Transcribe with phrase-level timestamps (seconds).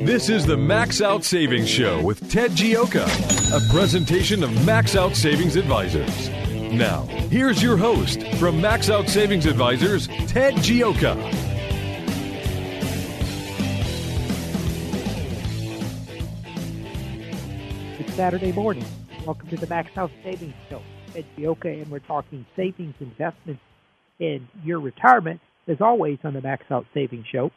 [0.00, 3.06] This is the Max Out Savings Show with Ted Gioka,
[3.54, 6.28] a presentation of Max Out Savings Advisors.
[6.72, 11.16] Now, here's your host from Max Out Savings Advisors, Ted Gioka.
[18.00, 18.84] It's Saturday morning.
[19.24, 20.82] Welcome to the Max Out Savings Show.
[21.12, 23.62] Ted Gioka, and we're talking savings, investments,
[24.18, 27.52] and your retirement, as always, on the Max Out Savings Show.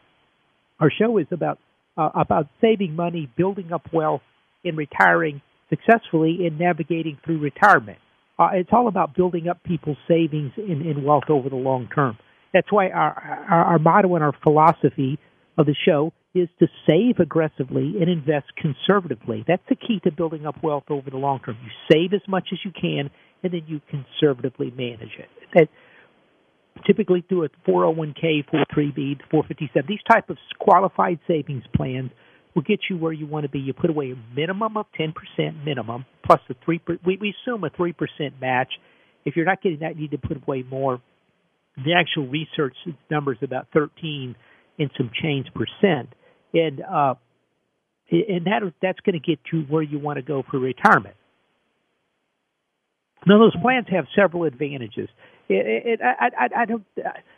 [0.80, 1.58] Our show is about
[1.98, 4.22] uh, about saving money, building up wealth,
[4.64, 7.98] and retiring successfully and navigating through retirement.
[8.40, 12.18] Uh, it's all about building up people's savings and, and wealth over the long term.
[12.54, 15.20] That's why our, our, our motto and our philosophy
[15.58, 19.44] of the show is to save aggressively and invest conservatively.
[19.48, 21.58] That's the key to building up wealth over the long term.
[21.64, 23.10] You save as much as you can,
[23.44, 25.30] and then you conservatively manage it.
[25.54, 25.68] That
[26.86, 32.12] typically through a 401k, 403b, 457, these type of qualified savings plans
[32.56, 33.60] will get you where you want to be.
[33.60, 35.14] You put away a minimum of 10%
[35.64, 37.94] minimum plus a 3 we, we assume a 3%
[38.42, 38.74] match.
[39.26, 41.02] If you're not getting that, you need to put away more.
[41.78, 42.76] The actual research
[43.12, 44.36] number is about 13
[44.80, 46.10] and some change percent.
[46.54, 47.16] And uh
[48.10, 51.16] and that that's going to get you where you want to go for retirement.
[53.26, 55.10] Now, those plans have several advantages.
[55.50, 56.86] It, it, I, I, I don't.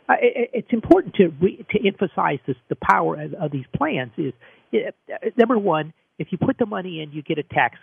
[0.08, 4.10] I, it's important to re, to emphasize this, the power of, of these plans.
[4.18, 4.32] Is
[4.72, 4.94] it,
[5.36, 7.78] number one, if you put the money in, you get a tax.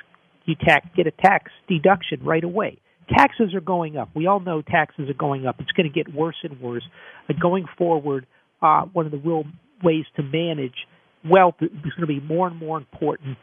[0.45, 2.79] You tax get a tax deduction right away.
[3.09, 4.09] Taxes are going up.
[4.13, 5.55] We all know taxes are going up.
[5.59, 6.83] It's going to get worse and worse.
[7.29, 8.27] And going forward,
[8.61, 9.45] uh, one of the real
[9.83, 10.75] ways to manage
[11.25, 13.38] wealth is going to be more and more important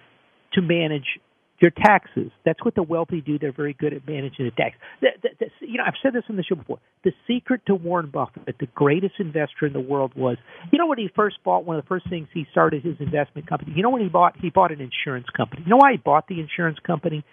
[0.53, 1.19] to manage
[1.61, 2.31] your taxes.
[2.45, 3.39] That's what the wealthy do.
[3.39, 4.77] They're very good at managing the tax.
[5.01, 6.79] The, the, the, you know, I've said this on the show before.
[7.05, 10.37] The secret to Warren Buffett, the greatest investor in the world, was
[10.73, 13.49] you know when he first bought one of the first things he started his investment
[13.49, 13.73] company.
[13.77, 15.63] You know when he bought he bought an insurance company.
[15.65, 17.25] You know why he bought the insurance company?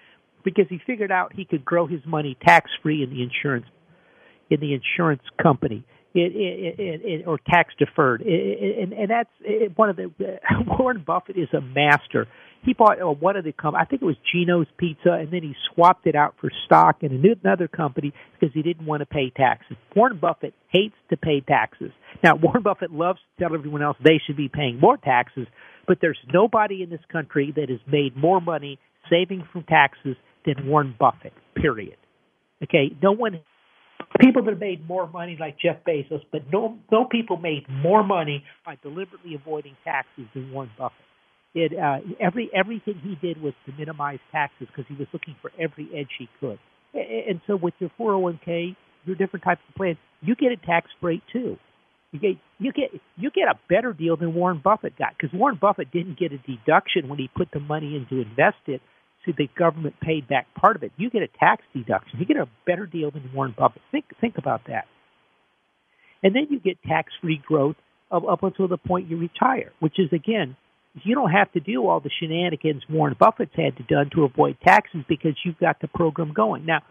[0.43, 3.65] Because he figured out he could grow his money tax free in the insurance
[4.49, 5.83] in the insurance company.
[6.13, 10.11] It, it, it, or tax deferred, and, and that's eh, one of the
[10.67, 12.27] Warren Buffett is a master
[12.63, 15.41] he bought uh, one of the companies, I think it was Geno's Pizza, and then
[15.41, 19.31] he swapped it out for stock in another company because he didn't want to pay
[19.35, 19.77] taxes.
[19.95, 21.91] Warren Buffett hates to pay taxes.
[22.23, 25.47] Now, Warren Buffett loves to tell everyone else they should be paying more taxes,
[25.87, 28.79] but there's nobody in this country that has made more money
[29.09, 31.97] saving from taxes than Warren Buffett, period.
[32.63, 33.41] Okay, no one
[34.19, 38.03] people that have made more money like Jeff Bezos, but no no people made more
[38.03, 41.05] money by deliberately avoiding taxes than Warren Buffett
[41.53, 45.51] it uh, every everything he did was to minimize taxes because he was looking for
[45.59, 46.59] every edge he could.
[46.93, 48.75] And so with your 401k,
[49.05, 51.57] your different types of plans, you get a tax break too.
[52.11, 55.57] You get you get you get a better deal than Warren Buffett got because Warren
[55.59, 58.81] Buffett didn't get a deduction when he put the money in to invest it,
[59.25, 60.91] so the government paid back part of it.
[60.97, 62.19] You get a tax deduction.
[62.19, 63.81] You get a better deal than Warren Buffett.
[63.91, 64.85] Think think about that.
[66.23, 67.77] And then you get tax free growth
[68.11, 70.57] of up until the point you retire, which is again
[71.03, 74.57] you don't have to do all the shenanigans Warren Buffett's had to done to avoid
[74.65, 76.65] taxes because you've got the program going.
[76.65, 76.81] Now,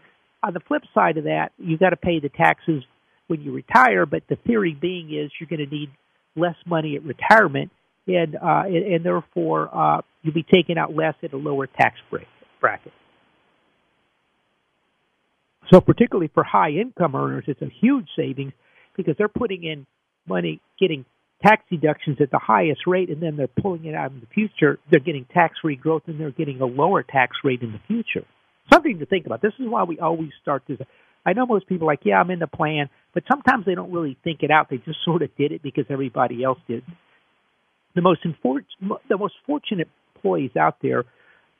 [0.43, 2.83] on the flip side of that, you've got to pay the taxes
[3.27, 5.91] when you retire, but the theory being is you're going to need
[6.35, 7.71] less money at retirement,
[8.07, 11.97] and uh, and, and therefore uh, you'll be taking out less at a lower tax
[12.59, 12.91] bracket.
[15.71, 18.51] So, particularly for high income earners, it's a huge savings
[18.97, 19.85] because they're putting in
[20.27, 21.05] money, getting
[21.43, 24.79] tax deductions at the highest rate and then they're pulling it out in the future,
[24.89, 28.25] they're getting tax free growth and they're getting a lower tax rate in the future.
[28.71, 29.41] Something to think about.
[29.41, 30.77] This is why we always start this.
[31.25, 33.91] I know most people are like, yeah, I'm in the plan, but sometimes they don't
[33.91, 34.69] really think it out.
[34.69, 36.83] They just sort of did it because everybody else did.
[37.95, 38.65] The most infor-
[39.09, 41.05] the most fortunate employees out there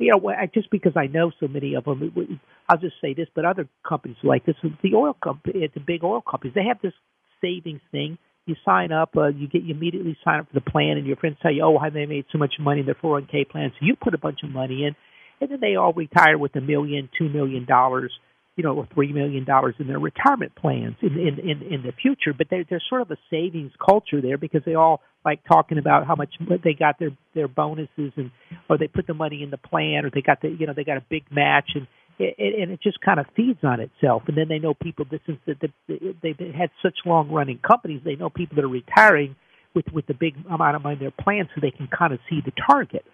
[0.01, 3.27] you know, just because I know so many of them, I'll just say this.
[3.33, 6.93] But other companies like this, the oil company, the big oil companies, they have this
[7.39, 8.17] savings thing.
[8.45, 11.15] You sign up, uh, you get you immediately sign up for the plan, and your
[11.15, 13.71] friends tell you, oh, they made so much money in their 401k plan.
[13.79, 14.95] So you put a bunch of money in,
[15.39, 18.11] and then they all retire with a million, two million dollars
[18.55, 21.93] you know, or three million dollars in their retirement plans in in in, in the
[22.01, 22.33] future.
[22.37, 26.05] But there, there's sort of a savings culture there because they all like talking about
[26.05, 26.33] how much
[26.63, 28.31] they got their their bonuses and
[28.69, 30.83] or they put the money in the plan or they got the you know they
[30.83, 31.87] got a big match and
[32.19, 34.23] it, and it just kind of feeds on itself.
[34.27, 35.05] And then they know people.
[35.09, 38.01] This is that they've had such long running companies.
[38.03, 39.35] They know people that are retiring
[39.73, 42.19] with with the big amount of money in their plan, so they can kind of
[42.29, 43.05] see the target.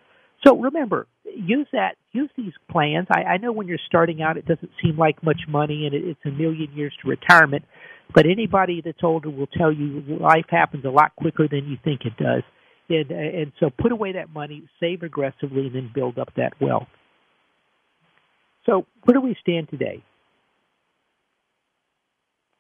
[0.46, 3.08] So remember, use that, use these plans.
[3.12, 6.04] I, I know when you're starting out, it doesn't seem like much money, and it,
[6.06, 7.66] it's a million years to retirement.
[8.14, 12.02] But anybody that's older will tell you life happens a lot quicker than you think
[12.06, 12.44] it does.
[12.90, 16.88] And, and so put away that money, save aggressively, and then build up that wealth.
[18.68, 20.04] So where do we stand today?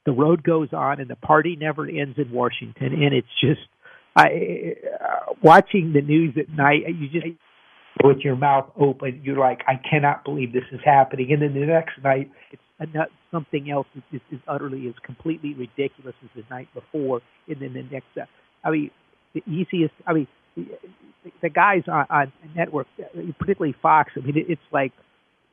[0.05, 2.93] The road goes on, and the party never ends in Washington.
[2.93, 3.67] And it's just,
[4.15, 6.83] I uh, watching the news at night.
[6.87, 7.27] You just
[8.03, 11.33] with your mouth open, you're like, I cannot believe this is happening.
[11.33, 12.61] And then the next night, it's
[13.31, 17.21] something else is, is, utterly is completely ridiculous as the night before.
[17.47, 18.25] And then the next, uh,
[18.63, 18.91] I mean,
[19.33, 20.67] the easiest, I mean, the,
[21.41, 22.87] the guys on, on network,
[23.39, 24.93] particularly Fox, I mean, it, it's like,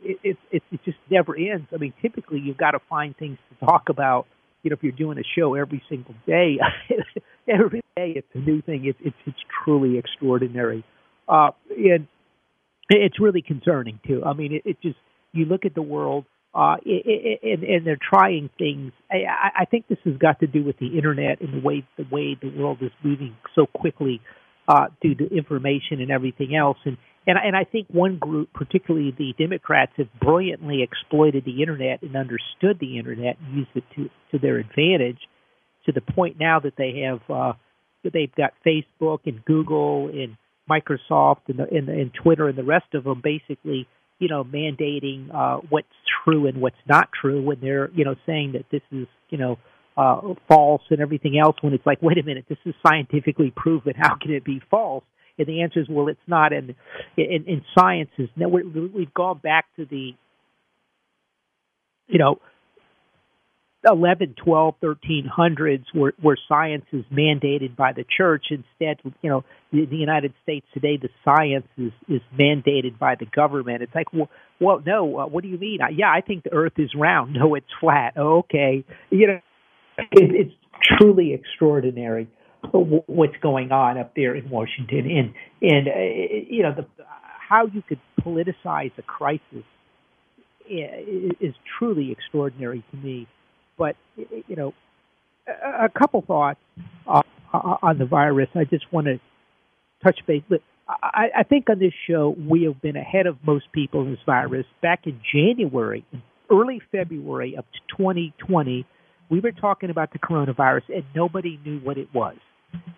[0.04, 1.66] it, it, it, it just never ends.
[1.72, 4.26] I mean, typically you've got to find things to talk about.
[4.62, 6.56] You know, if you're doing a show every single day,
[7.48, 8.86] every day it's a new thing.
[8.86, 10.84] It's it's, it's truly extraordinary.
[11.28, 12.06] Uh, and
[12.88, 14.22] it's really concerning too.
[14.24, 14.96] I mean, it, it just
[15.32, 16.24] you look at the world,
[16.54, 18.92] uh, it, it, and, and they're trying things.
[19.10, 22.06] I, I think this has got to do with the internet and the way the
[22.10, 24.20] way the world is moving so quickly
[24.68, 26.78] uh, due to information and everything else.
[26.84, 32.02] And and and I think one group, particularly the Democrats, have brilliantly exploited the internet
[32.02, 35.18] and understood the internet and used it to to their advantage,
[35.86, 37.52] to the point now that they have uh,
[38.12, 40.36] they've got Facebook and Google and
[40.68, 43.86] Microsoft and, the, and, and Twitter and the rest of them basically,
[44.18, 45.88] you know, mandating uh, what's
[46.24, 49.58] true and what's not true when they're, you know, saying that this is, you know,
[49.96, 51.56] uh, false and everything else.
[51.60, 53.94] When it's like, wait a minute, this is scientifically proven.
[53.96, 55.04] How can it be false?
[55.38, 56.52] And the answer is, well, it's not.
[56.52, 56.74] And
[57.16, 60.12] in, in sciences, now we've gone back to the,
[62.06, 62.38] you know,
[63.86, 68.46] 11, 12, 1300s where, where science is mandated by the church.
[68.50, 73.26] Instead, you know, the, the United States today, the science is, is mandated by the
[73.26, 73.82] government.
[73.82, 75.80] It's like, well, well no, uh, what do you mean?
[75.82, 77.36] Uh, yeah, I think the earth is round.
[77.44, 78.16] No, it's flat.
[78.16, 78.84] Okay.
[79.10, 79.40] You know,
[79.98, 80.54] it, it's
[80.98, 82.28] truly extraordinary
[82.72, 85.10] what's going on up there in Washington.
[85.10, 86.00] And, and uh,
[86.48, 86.86] you know, the,
[87.48, 89.64] how you could politicize a crisis
[90.68, 93.26] is truly extraordinary to me.
[93.76, 94.72] But you know,
[95.46, 96.60] a, couple thoughts
[97.06, 98.48] on the virus.
[98.54, 99.20] I just want to
[100.02, 100.42] touch base.
[100.88, 104.20] I, I think on this show we have been ahead of most people in this
[104.24, 104.66] virus.
[104.82, 106.04] Back in January,
[106.50, 107.64] early February of
[107.96, 108.86] 2020,
[109.30, 112.36] we were talking about the coronavirus, and nobody knew what it was.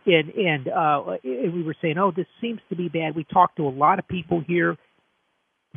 [0.07, 3.67] And and, uh, we were saying, "Oh, this seems to be bad." We talked to
[3.67, 4.77] a lot of people here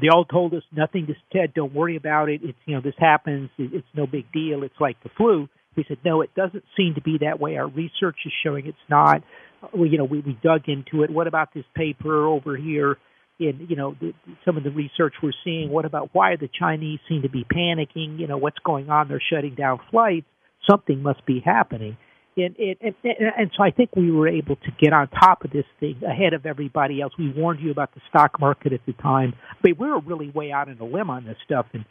[0.02, 1.06] they all told us nothing.
[1.08, 2.42] Just Ted, don't worry about it.
[2.44, 3.50] It's you know this happens.
[3.58, 4.64] It's no big deal.
[4.64, 5.48] It's like the flu.
[5.76, 7.58] We said no, it doesn't seem to be that way.
[7.58, 9.24] Our research is showing it's not.
[9.78, 11.10] We, you know, we, we dug into it.
[11.10, 12.98] What about this paper over here?
[13.40, 14.14] In you know the,
[14.46, 15.70] some of the research we're seeing.
[15.70, 18.20] What about why the Chinese seem to be panicking?
[18.20, 19.08] You know what's going on?
[19.08, 20.28] They're shutting down flights.
[20.70, 21.98] Something must be happening
[22.46, 25.52] and, and, and, and so I think we were able to get on top of
[25.52, 27.14] this thing ahead of everybody else.
[27.18, 30.52] We warned you about the stock market at the time, but we were really way
[30.52, 31.66] out in a limb on this stuff.
[31.74, 31.86] And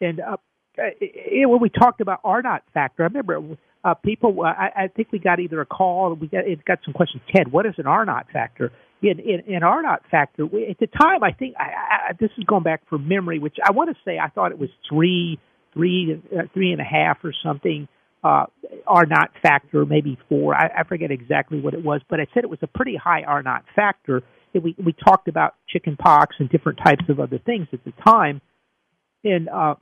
[0.00, 0.36] and uh,
[0.76, 4.36] it, when we talked about R naught factor, I remember uh, people.
[4.40, 6.14] Uh, I, I think we got either a call.
[6.14, 7.22] We got it got some questions.
[7.34, 8.72] Ted, what is an R naught factor?
[9.02, 12.30] In in, in R naught factor, we, at the time, I think I, I, this
[12.38, 15.40] is going back from memory, which I want to say I thought it was three,
[15.74, 17.88] three, uh, three and a half or something
[18.22, 18.46] uh,
[18.86, 20.54] R naught factor, maybe four.
[20.54, 23.22] I, I forget exactly what it was, but I said it was a pretty high
[23.22, 24.22] R naught factor.
[24.54, 28.40] We we talked about chicken pox and different types of other things at the time,
[29.24, 29.74] and uh,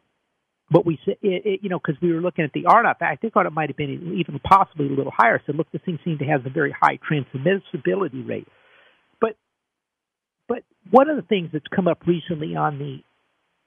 [0.70, 2.98] but we said it, it, you know because we were looking at the R naught
[2.98, 3.26] factor.
[3.26, 5.42] I thought it might have been even possibly a little higher.
[5.46, 8.48] So look, this thing seemed to have a very high transmissibility rate.
[9.20, 9.36] But
[10.48, 13.00] but one of the things that's come up recently on the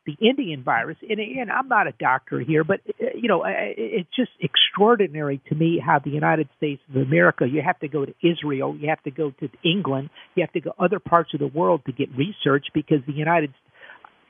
[0.05, 0.98] the Indian virus.
[1.01, 5.55] And again, I'm not a doctor here, but uh, you know, it's just extraordinary to
[5.55, 7.48] me how the United States of America.
[7.48, 10.62] You have to go to Israel, you have to go to England, you have to
[10.62, 13.53] go other parts of the world to get research because the United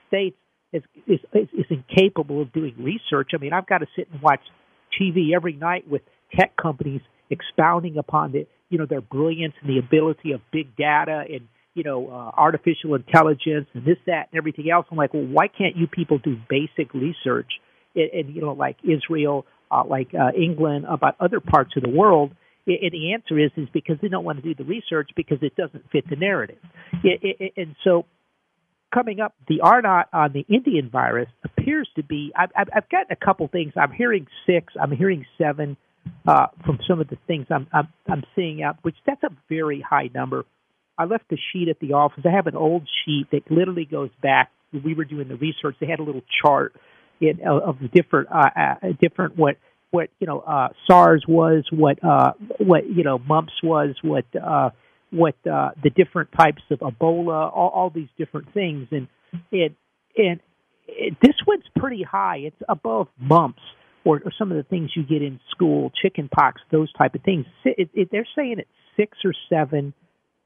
[0.07, 0.37] States
[0.71, 3.31] is is is incapable of doing research.
[3.33, 4.41] I mean, I've got to sit and watch
[4.99, 6.01] TV every night with
[6.35, 11.23] tech companies expounding upon the you know their brilliance and the ability of big data
[11.31, 14.85] and you know uh, artificial intelligence and this that and everything else.
[14.91, 17.51] I'm like, well, why can't you people do basic research?
[17.95, 22.31] And, you know, like Israel, uh, like uh, England, about other parts of the world.
[22.65, 25.55] And the answer is is because they don't want to do the research because it
[25.55, 26.57] doesn't fit the narrative.
[27.03, 28.05] And so
[28.93, 32.31] coming up, the R naught on the Indian virus appears to be.
[32.35, 33.73] I've, I've gotten a couple things.
[33.75, 34.73] I'm hearing six.
[34.81, 35.75] I'm hearing seven
[36.27, 39.81] uh, from some of the things I'm, I'm I'm seeing out, which that's a very
[39.81, 40.45] high number.
[40.97, 42.23] I left the sheet at the office.
[42.25, 44.51] I have an old sheet that literally goes back.
[44.71, 45.75] We were doing the research.
[45.79, 46.75] They had a little chart
[47.21, 49.57] in, of the different uh, uh, different what
[49.91, 54.71] what you know uh, SARS was, what uh, what you know mumps was, what uh,
[55.11, 59.07] what uh, the different types of Ebola, all, all these different things, and
[59.51, 59.75] it
[60.17, 60.39] and
[60.87, 62.37] it, this one's pretty high.
[62.37, 63.61] It's above mumps
[64.05, 67.21] or, or some of the things you get in school, chicken pox, those type of
[67.21, 67.45] things.
[67.63, 69.93] It, it, they're saying it's six or seven.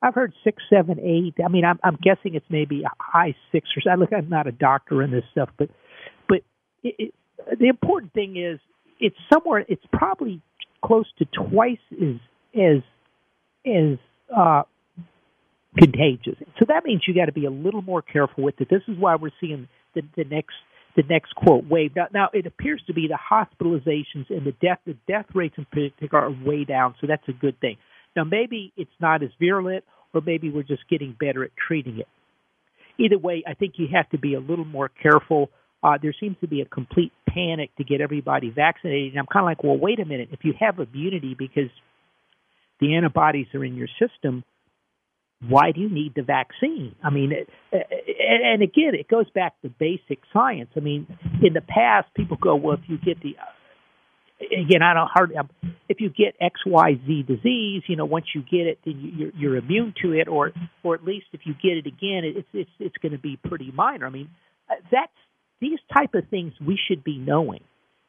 [0.01, 1.43] I've heard six, seven, eight.
[1.43, 3.99] I mean, I'm, I'm guessing it's maybe a high six or seven.
[3.99, 5.69] Look, I'm not a doctor in this stuff, but
[6.27, 6.39] but
[6.83, 7.13] it, it,
[7.59, 8.59] the important thing is
[8.99, 9.65] it's somewhere.
[9.67, 10.41] It's probably
[10.83, 12.15] close to twice as
[12.55, 12.83] as
[13.65, 13.97] as
[14.35, 14.63] uh,
[15.77, 16.35] contagious.
[16.59, 18.69] So that means you got to be a little more careful with it.
[18.69, 20.53] This is why we're seeing the, the next
[20.95, 21.95] the next quote wave.
[21.95, 25.65] Now, now it appears to be the hospitalizations and the death the death rates in
[25.65, 27.77] particular are way down, so that's a good thing.
[28.17, 32.07] Now maybe it's not as virulent, or maybe we're just getting better at treating it.
[32.99, 35.49] Either way, I think you have to be a little more careful.
[35.83, 39.43] Uh, there seems to be a complete panic to get everybody vaccinated, and I'm kind
[39.43, 40.29] of like, well, wait a minute.
[40.31, 41.69] If you have immunity because
[42.79, 44.43] the antibodies are in your system,
[45.47, 46.95] why do you need the vaccine?
[47.03, 50.71] I mean, it, and again, it goes back to basic science.
[50.75, 51.05] I mean,
[51.43, 53.35] in the past, people go, well, if you get the
[54.39, 55.35] again, I don't hardly.
[55.89, 59.31] If you get X Y Z disease, you know, once you get it, then you're,
[59.35, 60.51] you're immune to it, or
[60.83, 63.71] or at least if you get it again, it's it's it's going to be pretty
[63.71, 64.05] minor.
[64.05, 64.29] I mean,
[64.69, 65.11] uh, that's
[65.59, 67.61] these type of things we should be knowing.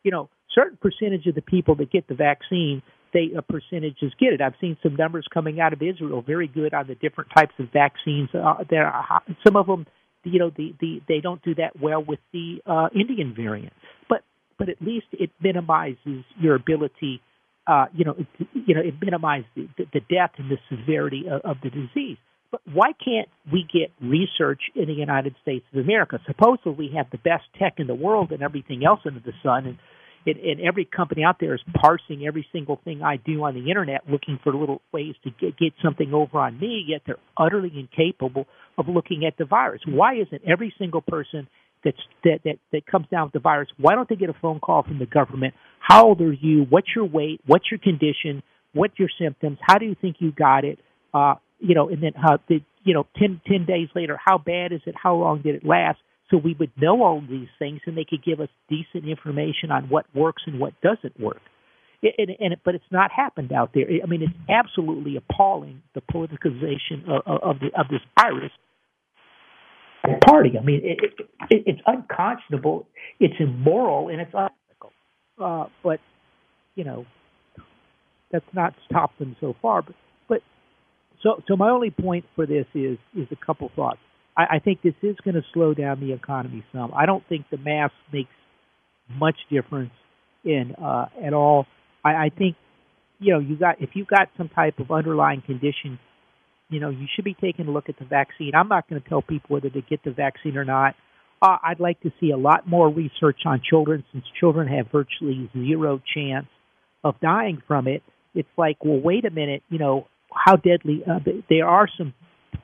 [0.02, 2.82] You know, certain percentage of the people that get the vaccine
[3.12, 4.40] they uh, percentages get it.
[4.40, 7.68] I've seen some numbers coming out of Israel, very good on the different types of
[7.72, 8.28] vaccines.
[8.34, 9.86] Uh, there, are, some of them,
[10.24, 13.72] you know, the, the they don't do that well with the uh, Indian variant,
[14.08, 14.22] but
[14.58, 17.20] but at least it minimizes your ability.
[17.66, 21.40] Uh, you know, it, you know, it minimizes the, the death and the severity of,
[21.42, 22.16] of the disease.
[22.50, 26.18] But why can't we get research in the United States of America?
[26.26, 29.66] Supposedly we have the best tech in the world and everything else under the sun,
[29.66, 29.78] and
[30.24, 33.68] it, and every company out there is parsing every single thing I do on the
[33.68, 36.84] internet, looking for little ways to get, get something over on me.
[36.86, 38.46] Yet they're utterly incapable
[38.76, 39.82] of looking at the virus.
[39.86, 41.48] Why isn't every single person
[41.84, 43.68] that's that that that comes down with the virus?
[43.78, 45.54] Why don't they get a phone call from the government?
[45.80, 46.66] How old are you?
[46.68, 47.40] What's your weight?
[47.46, 48.42] What's your condition?
[48.74, 49.58] What's your symptoms?
[49.60, 50.78] How do you think you got it?
[51.14, 54.18] Uh, you know, and then how did you know ten ten days later?
[54.22, 54.94] How bad is it?
[55.00, 55.98] How long did it last?
[56.30, 59.88] so we would know all these things and they could give us decent information on
[59.88, 61.40] what works and what doesn't work.
[62.02, 63.86] It, And, and, but it's not happened out there.
[64.02, 68.52] I mean, it's absolutely appalling the politicization of, of, the, of this virus
[70.24, 70.52] party.
[70.60, 70.98] I mean, it,
[71.50, 72.86] it, it's unconscionable,
[73.20, 74.92] it's immoral, and it's unethical.
[75.40, 76.00] Uh, but
[76.74, 77.06] you know,
[78.30, 79.82] that's not stopped them so far.
[79.82, 79.94] But,
[80.28, 80.40] but
[81.22, 83.98] so so my only point for this is is a couple thoughts.
[84.36, 86.92] I, I think this is going to slow down the economy some.
[86.94, 88.30] I don't think the mask makes
[89.08, 89.92] much difference
[90.44, 91.66] in uh, at all.
[92.04, 92.56] I, I think
[93.18, 95.98] you know you got if you've got some type of underlying condition,
[96.70, 98.52] you know you should be taking a look at the vaccine.
[98.54, 100.94] I'm not going to tell people whether to get the vaccine or not.
[101.40, 105.48] Uh, I'd like to see a lot more research on children since children have virtually
[105.52, 106.46] zero chance
[107.04, 108.02] of dying from it.
[108.34, 111.02] It's like, well, wait a minute, you know, how deadly?
[111.08, 112.12] Uh, there are some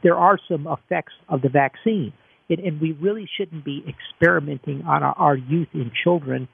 [0.03, 2.13] there are some effects of the vaccine.
[2.51, 6.49] And, and we really shouldn't be experimenting on our, our youth and children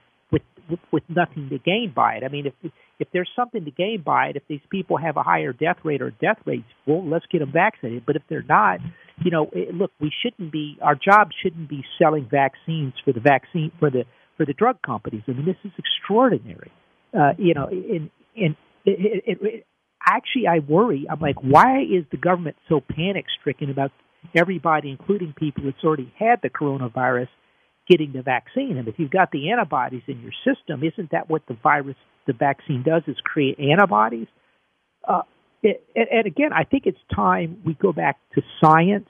[0.90, 2.24] with, nothing to gain by it.
[2.24, 5.22] I mean, if if there's something to gain by it, if these people have a
[5.22, 8.04] higher death rate or death rates, well, let's get them vaccinated.
[8.06, 8.80] But if they're not,
[9.24, 10.76] you know, it, look, we shouldn't be.
[10.82, 14.04] Our job shouldn't be selling vaccines for the vaccine for the
[14.36, 15.22] for the drug companies.
[15.28, 16.72] I mean, this is extraordinary.
[17.12, 19.66] Uh, you know, in in it, it, it,
[20.06, 21.06] actually I worry.
[21.10, 23.90] I'm like, why is the government so panic stricken about
[24.34, 27.28] everybody, including people that's already had the coronavirus,
[27.88, 28.76] getting the vaccine?
[28.76, 31.96] And if you've got the antibodies in your system, isn't that what the virus,
[32.26, 33.02] the vaccine does?
[33.06, 34.28] Is create antibodies?
[35.06, 35.22] Uh,
[35.62, 39.08] it, and, again, I think it's time we go back to science,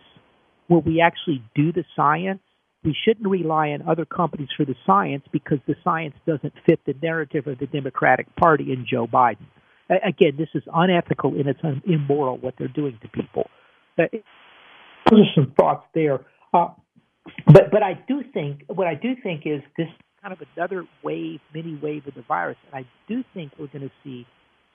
[0.68, 2.40] where we actually do the science
[2.82, 6.94] we shouldn't rely on other companies for the science because the science doesn't fit the
[7.02, 9.46] narrative of the Democratic Party and Joe Biden.
[9.90, 13.50] Again, this is unethical and it's immoral what they're doing to people.
[13.98, 14.04] Uh,
[15.10, 16.20] those are some thoughts there.
[16.54, 16.68] Uh,
[17.46, 19.88] but but I do think what I do think is this
[20.22, 23.88] kind of another wave, mini wave of the virus, and I do think we're going
[23.88, 24.26] to see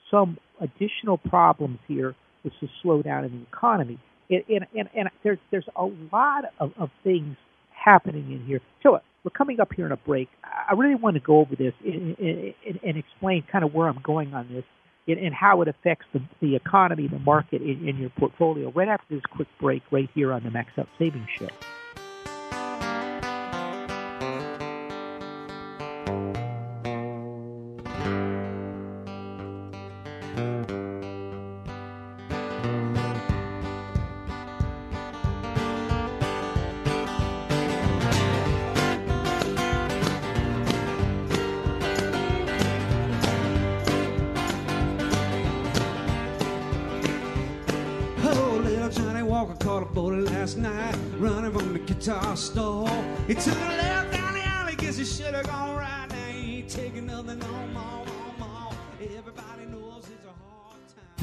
[0.09, 4.00] some additional problems here with the slowdown in the economy.
[4.29, 7.38] And, and, and, and there's there's a lot of, of things
[7.71, 8.62] happening in here.
[8.81, 10.29] So uh, we're coming up here in a break.
[10.43, 14.00] I really want to go over this and, and, and explain kind of where I'm
[14.01, 14.63] going on this
[15.07, 18.71] and, and how it affects the, the economy, the market in, in your portfolio.
[18.71, 21.50] Right after this quick break, right here on the Max Out Savings Show.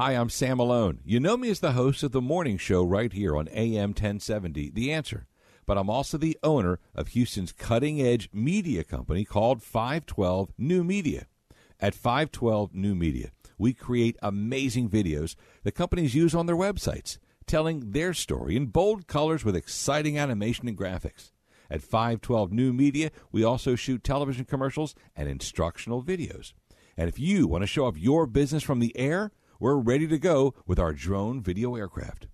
[0.00, 1.00] Hi, I'm Sam Malone.
[1.04, 4.70] You know me as the host of the morning show right here on AM 1070,
[4.70, 5.26] The Answer.
[5.66, 11.26] But I'm also the owner of Houston's cutting edge media company called 512 New Media.
[11.80, 15.34] At 512 New Media, we create amazing videos
[15.64, 20.68] that companies use on their websites, telling their story in bold colors with exciting animation
[20.68, 21.32] and graphics.
[21.68, 26.52] At 512 New Media, we also shoot television commercials and instructional videos.
[26.96, 30.18] And if you want to show off your business from the air, we're ready to
[30.18, 32.28] go with our drone video aircraft.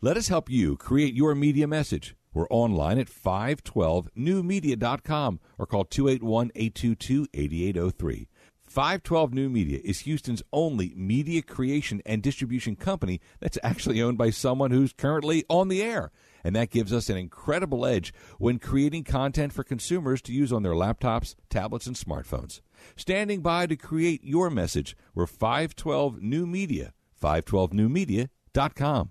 [0.00, 2.14] Let us help you create your media message.
[2.34, 8.28] We're online at 512newmedia.com or call 281 822 8803.
[8.66, 14.30] 512 New Media is Houston's only media creation and distribution company that's actually owned by
[14.30, 16.10] someone who's currently on the air.
[16.42, 20.62] And that gives us an incredible edge when creating content for consumers to use on
[20.62, 22.60] their laptops, tablets, and smartphones.
[22.96, 26.92] Standing by to create your message, we're 512 New Media,
[27.22, 29.10] 512newmedia.com.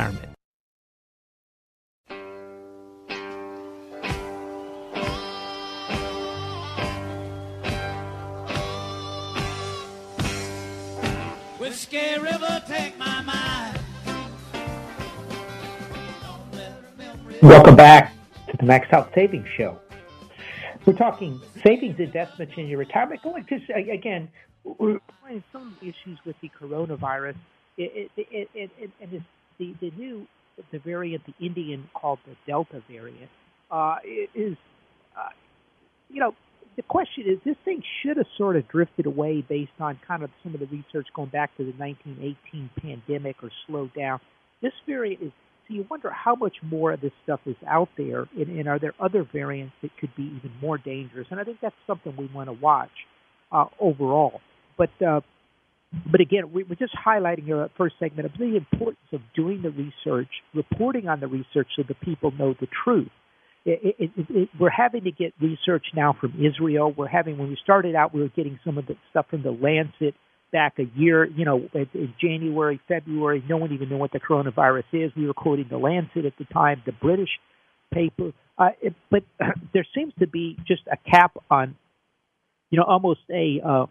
[18.61, 19.79] The Max Out Savings Show.
[20.85, 23.21] We're talking savings investments in your retirement.
[23.23, 24.29] Going because again,
[24.63, 27.35] we're playing some issues with the coronavirus.
[27.77, 29.23] It, it, it, and
[29.57, 30.27] the the new
[30.71, 33.29] the variant, the Indian called the Delta variant,
[33.71, 33.95] uh,
[34.35, 34.57] is
[35.17, 35.29] uh,
[36.09, 36.35] you know
[36.75, 40.29] the question is this thing should have sort of drifted away based on kind of
[40.43, 44.19] some of the research going back to the 1918 pandemic or slowed down.
[44.61, 45.31] This variant is
[45.71, 48.93] you wonder how much more of this stuff is out there, and, and are there
[48.99, 51.27] other variants that could be even more dangerous?
[51.31, 52.89] And I think that's something we want to watch
[53.51, 54.41] uh, overall.
[54.77, 55.21] But uh,
[56.09, 59.61] but again, we, we're just highlighting here at first segment of the importance of doing
[59.61, 63.09] the research, reporting on the research, so the people know the truth.
[63.63, 66.93] It, it, it, we're having to get research now from Israel.
[66.97, 69.51] We're having when we started out, we were getting some of the stuff from the
[69.51, 70.15] Lancet
[70.51, 74.83] back a year, you know, in January, February, no one even knew what the coronavirus
[74.93, 75.11] is.
[75.15, 77.29] We were quoting the Lancet at the time, the British
[77.93, 78.31] paper.
[78.57, 79.23] Uh, it, but
[79.73, 81.75] there seems to be just a cap on,
[82.69, 83.85] you know, almost a uh,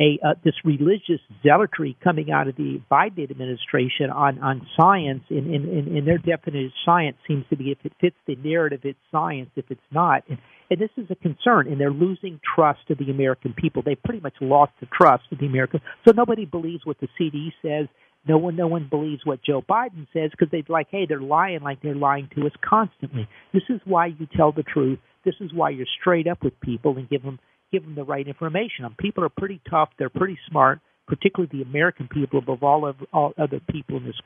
[0.00, 5.24] a uh, this religious zealotry coming out of the Biden administration on on science.
[5.30, 8.36] In in in, in their definition, of science seems to be if it fits the
[8.36, 9.50] narrative, it's science.
[9.56, 10.38] If it's not, and,
[10.70, 11.66] and this is a concern.
[11.68, 13.82] And they're losing trust of the American people.
[13.82, 15.80] They pretty much lost the trust of the American.
[16.06, 17.88] So nobody believes what the CD says.
[18.26, 21.60] No one, no one believes what Joe Biden says because they're like, hey, they're lying
[21.62, 23.28] like they're lying to us constantly.
[23.54, 24.98] This is why you tell the truth.
[25.24, 27.38] This is why you're straight up with people and give them
[27.72, 28.84] give them the right information.
[28.84, 29.90] And people are pretty tough.
[29.98, 34.16] They're pretty smart, particularly the American people above all of all other people in this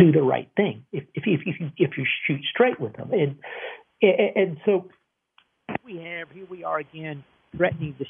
[0.00, 3.36] do the right thing if if if you if you shoot straight with them and
[4.02, 4.88] and so
[5.84, 7.22] we have here we are again
[7.56, 8.04] threatening the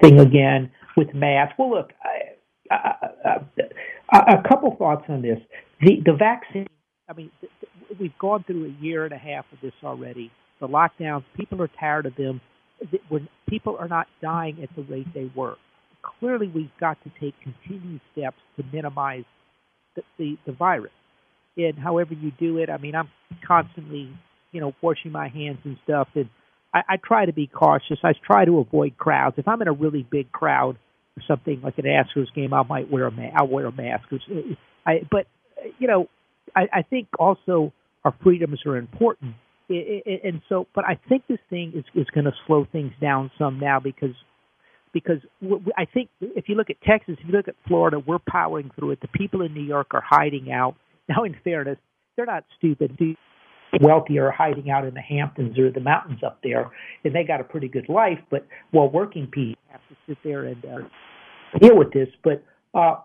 [0.00, 1.54] thing again with masks.
[1.58, 3.38] Well, look, I, I,
[4.12, 5.38] I, a couple thoughts on this.
[5.80, 6.66] The the vaccine.
[7.08, 7.30] I mean,
[8.00, 10.30] we've gone through a year and a half of this already.
[10.60, 11.24] The lockdowns.
[11.36, 12.40] People are tired of them
[13.08, 15.56] when people are not dying at the rate they were.
[16.20, 19.24] Clearly, we've got to take continued steps to minimize
[19.94, 20.92] the, the, the virus.
[21.56, 23.08] And however you do it, I mean, I'm
[23.46, 24.10] constantly,
[24.52, 26.08] you know, washing my hands and stuff.
[26.14, 26.28] And
[26.72, 27.98] I, I try to be cautious.
[28.04, 29.36] I try to avoid crowds.
[29.38, 30.76] If I'm in a really big crowd
[31.16, 33.34] or something like an Astros game, I might wear a mask.
[33.36, 34.04] I'll wear a mask.
[34.86, 35.26] I, but
[35.78, 36.08] you know,
[36.54, 37.72] I, I think also
[38.04, 39.34] our freedoms are important
[39.68, 43.58] and so, but I think this thing is is going to slow things down some
[43.58, 44.14] now because
[44.92, 45.18] because
[45.76, 48.92] I think if you look at Texas, if you look at Florida, we're powering through
[48.92, 49.00] it.
[49.02, 50.76] The people in New York are hiding out.
[51.08, 51.78] Now, in fairness,
[52.16, 52.96] they're not stupid.
[52.98, 53.14] The
[53.80, 56.68] wealthy are hiding out in the Hamptons or the mountains up there,
[57.04, 58.18] and they got a pretty good life.
[58.28, 62.42] But while working people have to sit there and uh, deal with this, but
[62.74, 62.96] uh,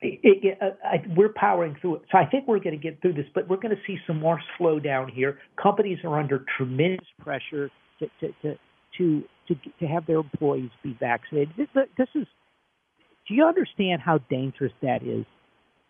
[0.00, 2.02] it, it, uh, I, we're powering through it.
[2.12, 4.20] So I think we're going to get through this, but we're going to see some
[4.20, 5.38] more slowdown here.
[5.60, 8.56] Companies are under tremendous pressure to to to
[8.98, 11.50] to, to, to have their employees be vaccinated.
[11.56, 12.26] This, this is.
[13.28, 15.26] Do you understand how dangerous that is?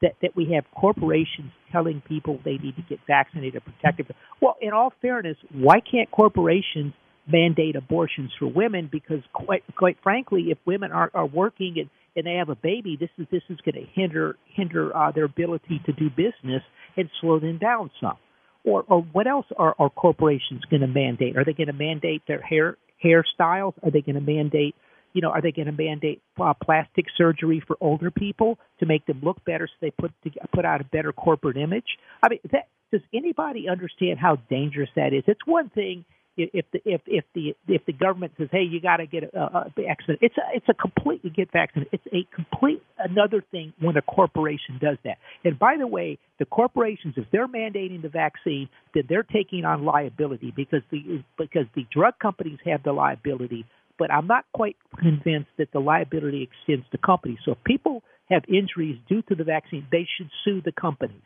[0.00, 4.16] That that we have corporations telling people they need to get vaccinated to protect them.
[4.40, 6.94] Well, in all fairness, why can't corporations
[7.30, 8.88] mandate abortions for women?
[8.90, 12.96] Because quite quite frankly, if women are are working and and they have a baby,
[12.98, 16.62] this is this is going to hinder hinder uh, their ability to do business
[16.96, 18.16] and slow them down some.
[18.64, 21.36] Or or what else are, are corporations going to mandate?
[21.36, 23.74] Are they going to mandate their hair hairstyles?
[23.82, 24.74] Are they going to mandate
[25.14, 29.06] you know, are they going to mandate uh, plastic surgery for older people to make
[29.06, 31.86] them look better so they put to, put out a better corporate image?
[32.22, 35.24] I mean, that, does anybody understand how dangerous that is?
[35.26, 36.04] It's one thing
[36.38, 39.38] if the if if the if the government says, hey, you got to get a,
[39.38, 41.92] a vaccine, it's a it's a completely get vaccinated.
[41.92, 45.18] It's a complete another thing when a corporation does that.
[45.44, 49.84] And by the way, the corporations, if they're mandating the vaccine, then they're taking on
[49.84, 53.66] liability because the because the drug companies have the liability.
[53.98, 57.38] But I'm not quite convinced that the liability extends to companies.
[57.44, 61.20] So if people have injuries due to the vaccine, they should sue the companies.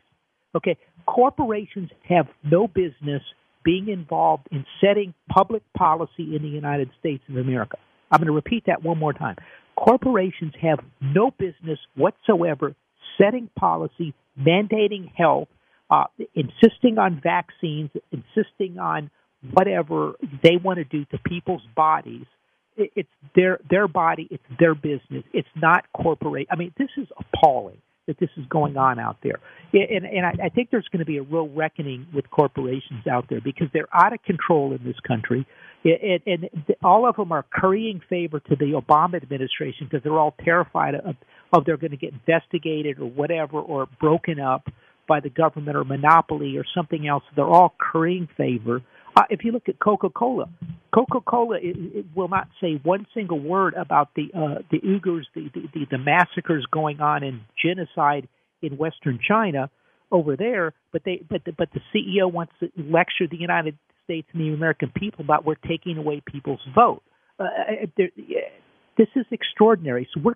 [0.55, 3.21] Okay, corporations have no business
[3.63, 7.77] being involved in setting public policy in the United States of America.
[8.11, 9.35] I'm going to repeat that one more time.
[9.75, 12.75] Corporations have no business whatsoever
[13.19, 15.47] setting policy, mandating health,
[15.89, 19.09] uh, insisting on vaccines, insisting on
[19.51, 22.25] whatever they want to do to people's bodies.
[22.75, 24.27] It's their their body.
[24.31, 25.23] It's their business.
[25.31, 26.47] It's not corporate.
[26.51, 29.39] I mean, this is appalling that this is going on out there.
[29.73, 33.25] And, and I, I think there's going to be a real reckoning with corporations out
[33.29, 35.47] there because they're out of control in this country.
[35.85, 36.49] And, and
[36.83, 41.15] all of them are currying favor to the Obama administration because they're all terrified of,
[41.53, 44.67] of they're going to get investigated or whatever or broken up
[45.07, 47.23] by the government or monopoly or something else.
[47.35, 48.81] They're all currying favor
[49.15, 50.49] uh, if you look at Coca-Cola,
[50.93, 55.49] Coca-Cola it, it will not say one single word about the uh, the Uyghurs, the,
[55.53, 58.27] the the massacres going on in genocide
[58.61, 59.69] in Western China
[60.11, 60.73] over there.
[60.91, 64.53] But they but the, but the CEO wants to lecture the United States and the
[64.53, 67.03] American people about we're taking away people's vote.
[67.39, 68.03] Uh, uh
[68.97, 70.07] this is extraordinary.
[70.13, 70.35] So we're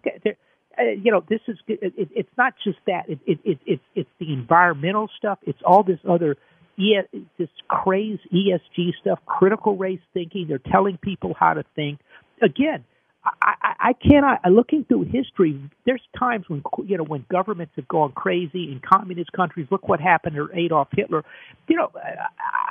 [0.78, 3.84] uh, you know this is it, it, it's not just that it, it, it, it's
[3.96, 5.40] it's the environmental stuff.
[5.44, 6.38] It's all this other
[6.78, 10.46] this craze ESG stuff, critical race thinking.
[10.48, 12.00] They're telling people how to think.
[12.42, 12.84] Again,
[13.26, 14.40] I, I, I cannot.
[14.50, 19.32] Looking through history, there's times when you know when governments have gone crazy in communist
[19.32, 19.68] countries.
[19.72, 21.24] Look what happened to Adolf Hitler.
[21.68, 21.92] You know,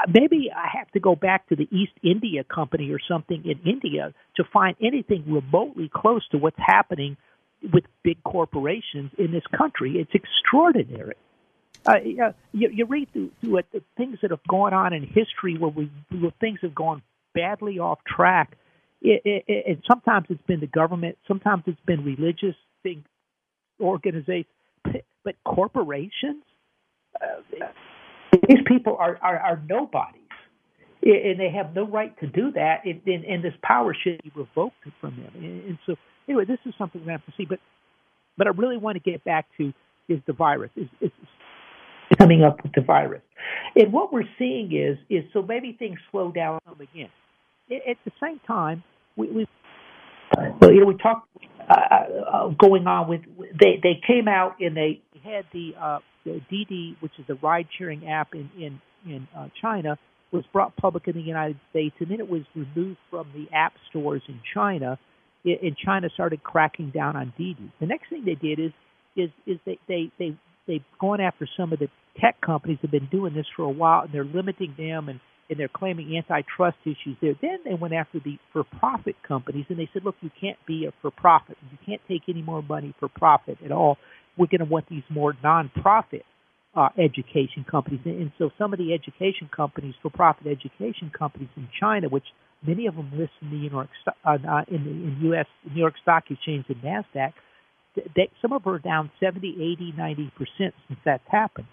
[0.08, 4.14] maybe I have to go back to the East India Company or something in India
[4.36, 7.16] to find anything remotely close to what's happening
[7.72, 9.96] with big corporations in this country.
[9.96, 11.16] It's extraordinary
[11.88, 15.56] uh, you, you read through, through it, the things that have gone on in history
[15.56, 17.02] where we where things have gone
[17.34, 18.56] badly off track,
[19.02, 23.04] it, it, it, sometimes it's been the government, sometimes it's been religious big
[23.80, 24.46] organizations,
[25.24, 26.42] but corporations.
[27.20, 27.66] Uh,
[28.48, 30.20] these people are, are, are nobodies,
[31.02, 32.84] and they have no right to do that.
[32.84, 35.32] And, and, and this power should be revoked from them.
[35.34, 35.96] And, and so,
[36.28, 37.44] anyway, this is something we have to see.
[37.44, 37.60] But
[38.36, 39.72] but I really want to get back to
[40.08, 41.10] is the virus is
[42.18, 43.22] coming up with the virus,
[43.74, 47.10] and what we're seeing is is so maybe things slow down again.
[47.70, 48.84] At the same time,
[49.16, 49.46] we, we
[50.62, 51.28] you know, we talked
[51.68, 53.22] uh, uh, going on with
[53.60, 57.66] they they came out and they had the, uh, the Didi, which is a ride
[57.76, 59.98] sharing app in in in uh, China,
[60.32, 63.74] was brought public in the United States, and then it was removed from the app
[63.90, 64.98] stores in China.
[65.44, 67.70] And China started cracking down on Didi.
[67.78, 68.72] The next thing they did is
[69.14, 71.88] is is they they they they've gone after some of the
[72.20, 75.60] tech companies have been doing this for a while, and they're limiting them and and
[75.60, 77.34] they're claiming antitrust issues there.
[77.40, 80.92] Then they went after the for-profit companies and they said, look, you can't be a
[81.00, 81.56] for-profit.
[81.70, 83.96] You can't take any more money for profit at all.
[84.36, 86.24] We're going to want these more non-profit
[86.76, 88.00] uh, education companies.
[88.04, 92.26] And so some of the education companies, for-profit education companies in China, which
[92.66, 93.88] many of them list in the New York
[94.24, 94.36] uh,
[94.68, 95.46] in the in U.S.
[95.72, 97.32] New York Stock Exchange and Nasdaq,
[98.14, 101.66] they, some of them are down 70, 80, 90 percent since that's happened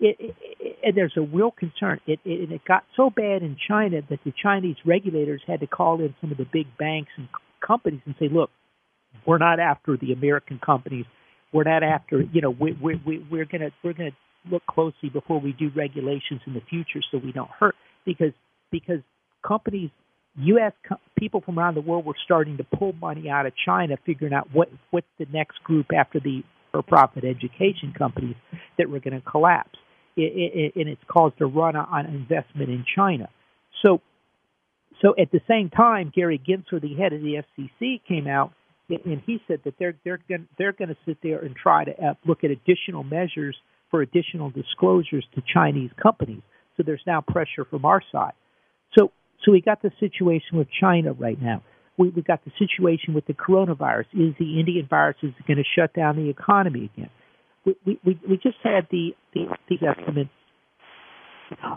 [0.00, 0.36] it, it,
[0.82, 2.00] it, there's a real concern.
[2.06, 6.00] It, it, it got so bad in China that the Chinese regulators had to call
[6.00, 7.28] in some of the big banks and
[7.64, 8.50] companies and say, "Look,
[9.26, 11.04] we're not after the American companies.
[11.52, 14.16] We're not after you know we, we, we, we're gonna we're gonna
[14.50, 18.32] look closely before we do regulations in the future so we don't hurt because
[18.70, 19.00] because
[19.46, 19.90] companies."
[20.44, 20.72] U.S.
[20.88, 24.32] Co- people from around the world were starting to pull money out of China, figuring
[24.32, 28.36] out what what's the next group after the for-profit education companies
[28.78, 29.76] that were going to collapse
[30.16, 33.28] it, it, and it's caused a run on investment in China.
[33.82, 34.00] So,
[35.02, 38.52] so at the same time, Gary Gensler, the head of the FCC, came out
[38.88, 41.92] and he said that they're they're going they're going to sit there and try to
[41.92, 43.56] uh, look at additional measures
[43.88, 46.42] for additional disclosures to Chinese companies.
[46.76, 48.32] So there's now pressure from our side.
[49.44, 51.62] So we got the situation with China right now.
[51.96, 54.06] We we got the situation with the coronavirus.
[54.12, 57.10] Is the Indian virus is going to shut down the economy again?
[57.64, 60.30] we, we, we just had the, the, the estimates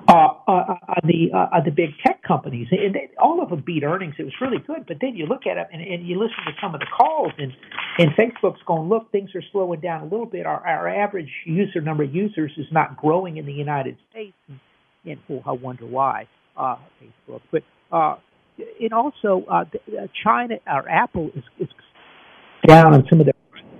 [0.08, 4.13] uh, uh, the uh, the big tech companies, and they, all of them beat earnings.
[4.19, 6.52] It was really good, but then you look at it and, and you listen to
[6.62, 7.52] some of the calls, and
[7.97, 10.45] and Facebook's going, look, things are slowing down a little bit.
[10.45, 14.60] Our our average user number of users is not growing in the United States, and,
[15.08, 16.28] and oh, I wonder why.
[16.56, 18.16] Uh, Facebook, but uh,
[18.80, 19.66] and also uh,
[20.24, 21.70] China or Apple is, is
[22.68, 23.34] down on some of their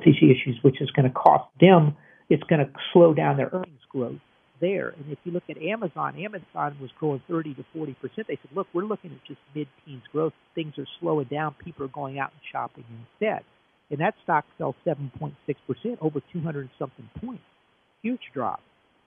[0.06, 1.96] these issues, which is going to cost them,
[2.30, 4.20] it's going to slow down their earnings growth
[4.60, 4.90] there.
[4.90, 8.28] And if you look at Amazon, Amazon was growing 30 to 40 percent.
[8.28, 10.34] They said, look, we're looking at just mid-teens growth.
[10.56, 11.56] Things are slowing down.
[11.64, 13.44] People are going out and shopping instead.
[13.90, 15.34] And that stock fell 7.6
[15.68, 17.44] percent, over 200 something points.
[18.02, 18.62] Huge drop.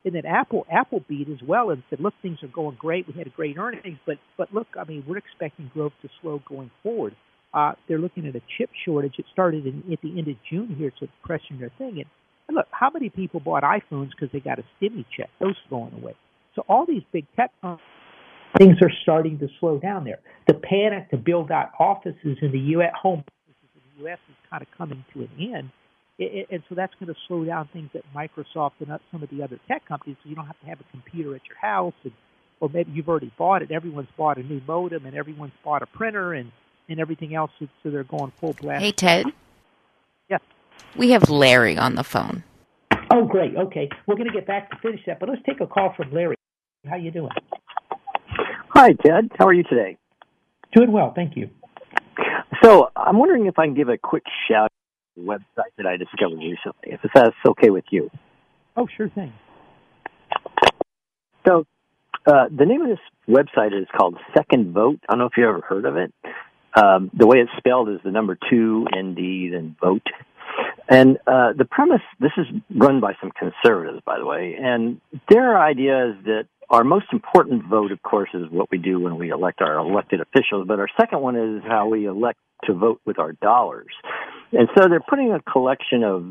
[0.06, 3.08] And then Apple, Apple beat as well and said, look, things are going great.
[3.08, 6.40] We had a great earnings, but but look, I mean, we're expecting growth to slow
[6.48, 7.16] going forward.
[7.52, 9.14] Uh, they're looking at a chip shortage.
[9.18, 11.96] It started in, at the end of June here, so it's pressing their thing.
[11.96, 12.04] And,
[12.46, 15.28] and look, how many people bought iPhones because they got a stimmy check?
[15.40, 16.14] Those are going away.
[16.54, 17.50] So all these big tech
[18.58, 20.20] things are starting to slow down there.
[20.46, 22.92] The panic to build out offices in the U.S.
[23.00, 24.18] home offices in the U.S.
[24.28, 25.70] is kind of coming to an end.
[26.18, 29.30] It, it, and so that's going to slow down things at Microsoft and some of
[29.30, 30.16] the other tech companies.
[30.22, 32.12] So you don't have to have a computer at your house, and
[32.60, 33.70] or maybe you've already bought it.
[33.70, 36.50] Everyone's bought a new modem, and everyone's bought a printer, and
[36.88, 38.82] and everything else, so they're going full blast.
[38.82, 39.26] Hey, Ted.
[40.28, 40.40] Yes.
[40.96, 42.44] We have Larry on the phone.
[43.12, 43.56] Oh, great.
[43.56, 46.12] Okay, we're going to get back to finish that, but let's take a call from
[46.12, 46.36] Larry.
[46.88, 47.30] How you doing?
[48.70, 49.30] Hi, Ted.
[49.38, 49.96] How are you today?
[50.74, 51.50] Doing well, thank you.
[52.62, 54.75] So I'm wondering if I can give a quick shout out to the
[55.18, 58.10] website that I discovered recently, if that's okay with you.
[58.76, 59.32] Oh, sure thing.
[61.46, 61.66] So
[62.26, 62.98] uh, the name of this
[63.28, 65.00] website is called Second Vote.
[65.08, 66.12] I don't know if you ever heard of it.
[66.74, 70.06] Um, the way it's spelled is the number two ND then vote.
[70.88, 75.58] And uh, the premise, this is run by some conservatives, by the way, and their
[75.58, 79.30] idea is that our most important vote, of course, is what we do when we
[79.30, 83.18] elect our elected officials, but our second one is how we elect to vote with
[83.18, 83.92] our dollars.
[84.52, 86.26] And so they're putting a collection of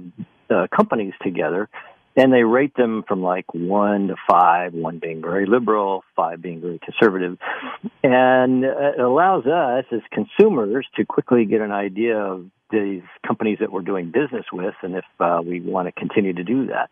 [0.49, 1.69] uh, companies together
[2.17, 6.61] and they rate them from like one to five, one being very liberal, five being
[6.61, 7.37] very conservative.
[8.03, 13.71] And it allows us as consumers to quickly get an idea of these companies that
[13.71, 16.89] we're doing business with and if uh, we want to continue to do that.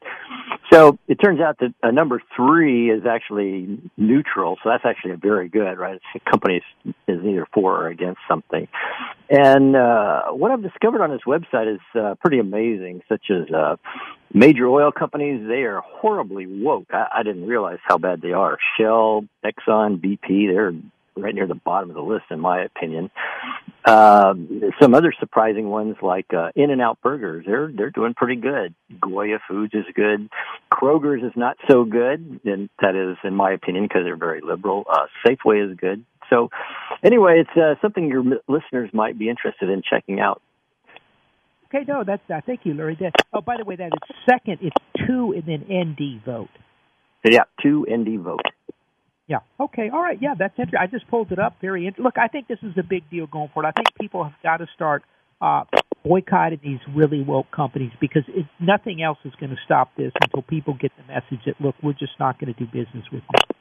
[0.72, 4.58] So it turns out that uh, number three is actually neutral.
[4.64, 5.96] So that's actually very good, right?
[5.96, 6.64] It's, companies
[7.08, 8.68] is either for or against something.
[9.30, 13.76] And uh, what I've discovered on this website is uh, pretty amazing, such as uh,
[14.34, 15.48] major oil companies.
[15.48, 16.88] They are horribly woke.
[16.92, 18.58] I, I didn't realize how bad they are.
[18.78, 20.74] Shell, Exxon, BP, they're
[21.16, 23.12] right near the bottom of the list, in my opinion.
[23.86, 24.34] Uh,
[24.82, 28.74] some other surprising ones like uh, In and Out Burgers, they're they're doing pretty good.
[29.02, 30.30] Goya Foods is good.
[30.72, 34.86] Kroger's is not so good, and that is, in my opinion, because they're very liberal.
[34.90, 36.06] Uh, Safeway is good.
[36.30, 36.50] So,
[37.04, 40.42] anyway, it's uh, something your listeners might be interested in checking out.
[41.68, 42.98] Okay, no, that's uh, thank you, Larry.
[43.00, 44.60] That, oh, by the way, that is second.
[44.62, 44.76] It's
[45.08, 46.50] two and then ND vote.
[47.24, 48.42] Yeah, two ND vote.
[49.28, 49.40] Yeah.
[49.60, 49.90] Okay.
[49.92, 50.18] All right.
[50.22, 50.80] Yeah, that's interesting.
[50.82, 51.58] I just pulled it up.
[51.62, 52.04] Very interesting.
[52.04, 53.70] Look, I think this is a big deal going forward.
[53.70, 55.04] I think people have got to start
[55.42, 55.64] uh,
[56.04, 60.42] boycotting these really woke companies because it, nothing else is going to stop this until
[60.42, 63.56] people get the message that look, we're just not going to do business with you.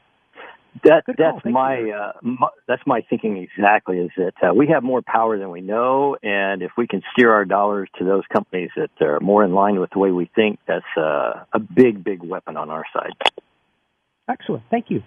[0.85, 3.99] That that's my, uh, my that's my thinking exactly.
[3.99, 7.31] Is that uh, we have more power than we know, and if we can steer
[7.31, 10.61] our dollars to those companies that are more in line with the way we think,
[10.67, 13.13] that's uh, a big, big weapon on our side.
[14.31, 14.63] Excellent.
[14.71, 15.03] Thank you.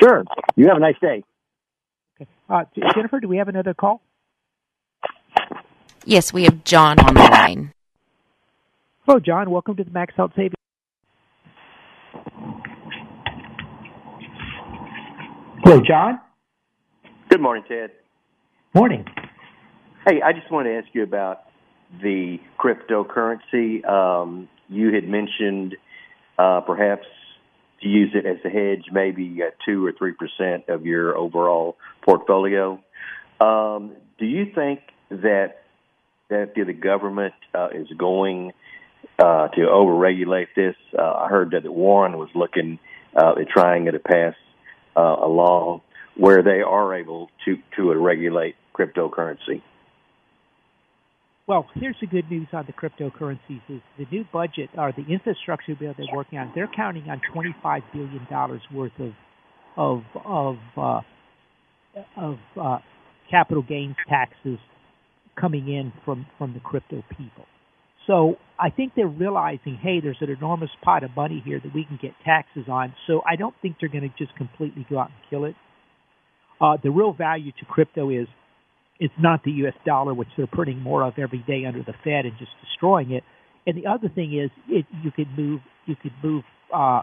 [0.00, 0.24] Sure.
[0.56, 1.22] You have a nice day.
[2.20, 2.30] Okay.
[2.48, 4.00] Uh, Jennifer, do we have another call?
[6.04, 7.72] Yes, we have John on the line.
[9.06, 9.50] Hello, John.
[9.50, 10.54] Welcome to the Max Out Savings.
[15.64, 16.20] Hello, John.
[17.28, 17.90] Good morning, Ted.
[18.72, 19.04] Morning.
[20.06, 21.42] Hey, I just wanted to ask you about
[22.00, 23.84] the cryptocurrency.
[23.84, 25.74] Um, you had mentioned
[26.38, 27.06] uh, perhaps
[27.86, 32.80] use it as a hedge, maybe two or three percent of your overall portfolio.
[33.40, 35.62] Um, do you think that
[36.28, 38.52] that the government uh, is going
[39.18, 40.74] uh, to overregulate this?
[40.98, 42.78] Uh, I heard that Warren was looking
[43.14, 44.34] uh, at trying to pass
[44.96, 45.82] uh, a law
[46.16, 49.62] where they are able to to regulate cryptocurrency.
[51.46, 55.76] Well, here's the good news on the cryptocurrencies: is the new budget or the infrastructure
[55.76, 56.52] bill they're working on.
[56.54, 59.12] They're counting on 25 billion dollars worth of
[59.76, 61.00] of of uh,
[62.16, 62.78] of uh,
[63.30, 64.58] capital gains taxes
[65.40, 67.44] coming in from from the crypto people.
[68.06, 71.84] So I think they're realizing, hey, there's an enormous pot of money here that we
[71.84, 72.94] can get taxes on.
[73.06, 75.56] So I don't think they're going to just completely go out and kill it.
[76.60, 78.28] Uh, the real value to crypto is
[78.98, 79.74] it's not the U.S.
[79.84, 83.22] dollar, which they're printing more of every day under the Fed and just destroying it.
[83.66, 87.02] And the other thing is, it, you could move you could move uh,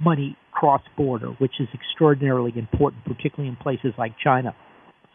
[0.00, 4.54] money cross border, which is extraordinarily important, particularly in places like China.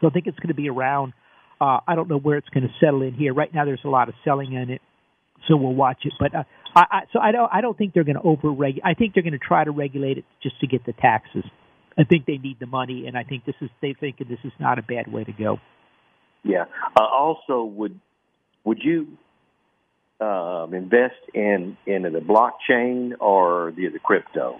[0.00, 1.12] So I think it's going to be around.
[1.60, 3.34] Uh, I don't know where it's going to settle in here.
[3.34, 4.80] Right now, there's a lot of selling in it,
[5.46, 6.12] so we'll watch it.
[6.18, 8.80] But uh, I, I, so I don't I don't think they're going to overregulate.
[8.84, 11.44] I think they're going to try to regulate it just to get the taxes.
[11.98, 14.52] I think they need the money, and I think this is they think this is
[14.58, 15.58] not a bad way to go.
[16.42, 16.64] Yeah.
[16.96, 17.98] Uh, also, would
[18.64, 19.08] would you
[20.20, 24.58] um, invest in in the blockchain or the the crypto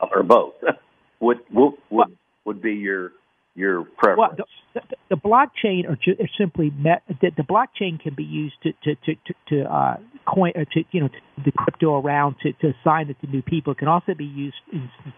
[0.00, 0.54] or both?
[1.18, 3.12] what would would would be your
[3.54, 4.18] your preference?
[4.18, 8.56] Well, the, the, the blockchain or, ju- simply met, the, the blockchain can be used
[8.62, 12.36] to to to to, to uh, coin or to you know to the crypto around
[12.42, 13.72] to to assign it to new people.
[13.72, 14.56] It can also be used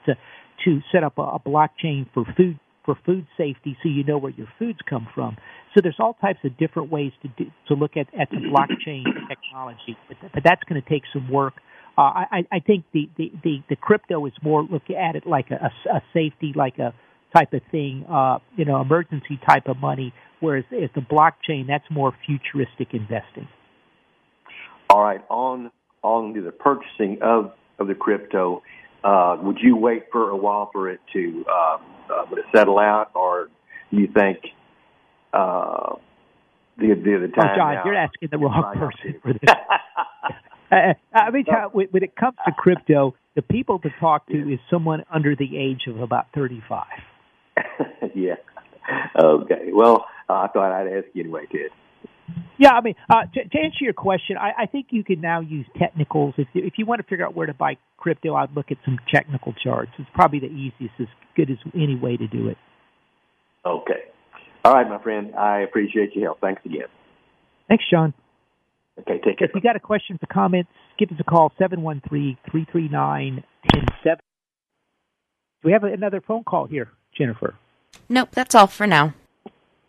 [0.06, 0.14] to
[0.64, 4.32] to set up a, a blockchain for food for food safety so you know where
[4.32, 5.36] your foods come from.
[5.74, 9.04] So there's all types of different ways to do, to look at, at the blockchain
[9.28, 11.54] technology, but, but that's going to take some work.
[11.96, 15.50] Uh, I, I think the, the, the, the crypto is more look at it like
[15.50, 16.94] a, a, a safety, like a
[17.34, 21.84] type of thing, uh, you know, emergency type of money, whereas if the blockchain, that's
[21.90, 23.48] more futuristic investing.
[24.90, 25.70] All right, on
[26.02, 28.62] on the purchasing of of the crypto,
[29.04, 31.78] uh, would you wait for a while for it to uh,
[32.12, 33.48] uh, would it settle out, or
[33.90, 34.38] do you think
[35.32, 35.94] uh,
[36.78, 37.50] the the, the time?
[37.52, 39.40] Oh, John, now, you're asking the wrong person for this.
[40.72, 45.04] Uh, I mean, when it comes to crypto, the people to talk to is someone
[45.12, 46.86] under the age of about 35.
[48.14, 48.36] yeah.
[49.14, 49.68] Okay.
[49.70, 51.70] Well, uh, I thought I'd ask you anyway, Ted.
[52.58, 55.40] Yeah, I mean, uh, to, to answer your question, I, I think you can now
[55.40, 56.34] use technicals.
[56.38, 58.78] If you, if you want to figure out where to buy crypto, I'd look at
[58.84, 59.92] some technical charts.
[59.98, 62.56] It's probably the easiest, as good as any way to do it.
[63.64, 64.04] Okay.
[64.64, 65.34] All right, my friend.
[65.34, 66.40] I appreciate your help.
[66.40, 66.86] Thanks again.
[67.68, 68.14] Thanks, John.
[69.00, 69.48] Okay, take care.
[69.48, 73.42] If you got a question for comments, give us a call, 713-339-1070.
[74.04, 74.12] Do
[75.64, 77.54] we have another phone call here, Jennifer?
[78.08, 79.14] Nope, that's all for now.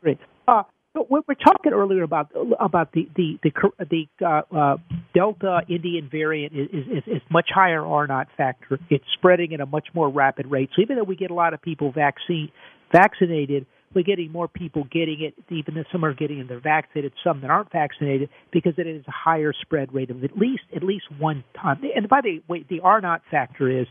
[0.02, 0.20] Great.
[0.48, 0.64] Uh,
[0.96, 2.30] we were talking earlier about
[2.60, 3.52] about the the the,
[3.90, 4.78] the uh, uh,
[5.14, 8.80] Delta Indian variant is, is is much higher R naught factor.
[8.90, 10.70] It's spreading at a much more rapid rate.
[10.76, 12.52] So even though we get a lot of people vaccine
[12.92, 13.66] vaccinated,
[13.96, 15.34] we're getting more people getting it.
[15.52, 19.04] Even though some are getting it, they're vaccinated, some that aren't vaccinated, because it is
[19.08, 21.82] a higher spread rate of at least at least one time.
[21.96, 23.88] And by the way, the R naught factor is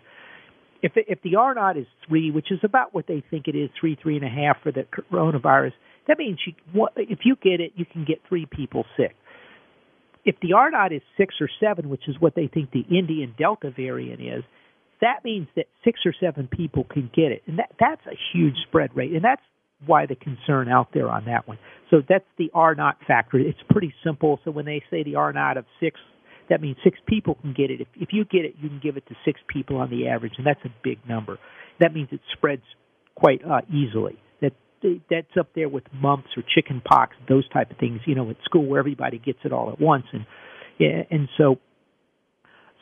[0.82, 3.70] if if the R naught is three, which is about what they think it is,
[3.80, 5.72] three three and a half for the coronavirus
[6.08, 9.14] that means you, if you get it, you can get three people sick.
[10.24, 13.34] If the R naught is six or seven, which is what they think the Indian
[13.36, 14.44] Delta variant is,
[15.00, 18.54] that means that six or seven people can get it, and that that's a huge
[18.68, 19.42] spread rate, and that's
[19.84, 21.58] why the concern out there on that one.
[21.90, 23.38] So that's the R naught factor.
[23.38, 24.38] It's pretty simple.
[24.44, 25.98] So when they say the R naught of six,
[26.48, 27.80] that means six people can get it.
[27.80, 30.34] If, if you get it, you can give it to six people on the average,
[30.38, 31.38] and that's a big number.
[31.80, 32.62] That means it spreads
[33.16, 34.21] quite uh, easily
[35.10, 38.00] that's up there with mumps or chicken pox, those type of things.
[38.06, 40.26] You know, at school where everybody gets it all at once, and
[41.10, 41.58] and so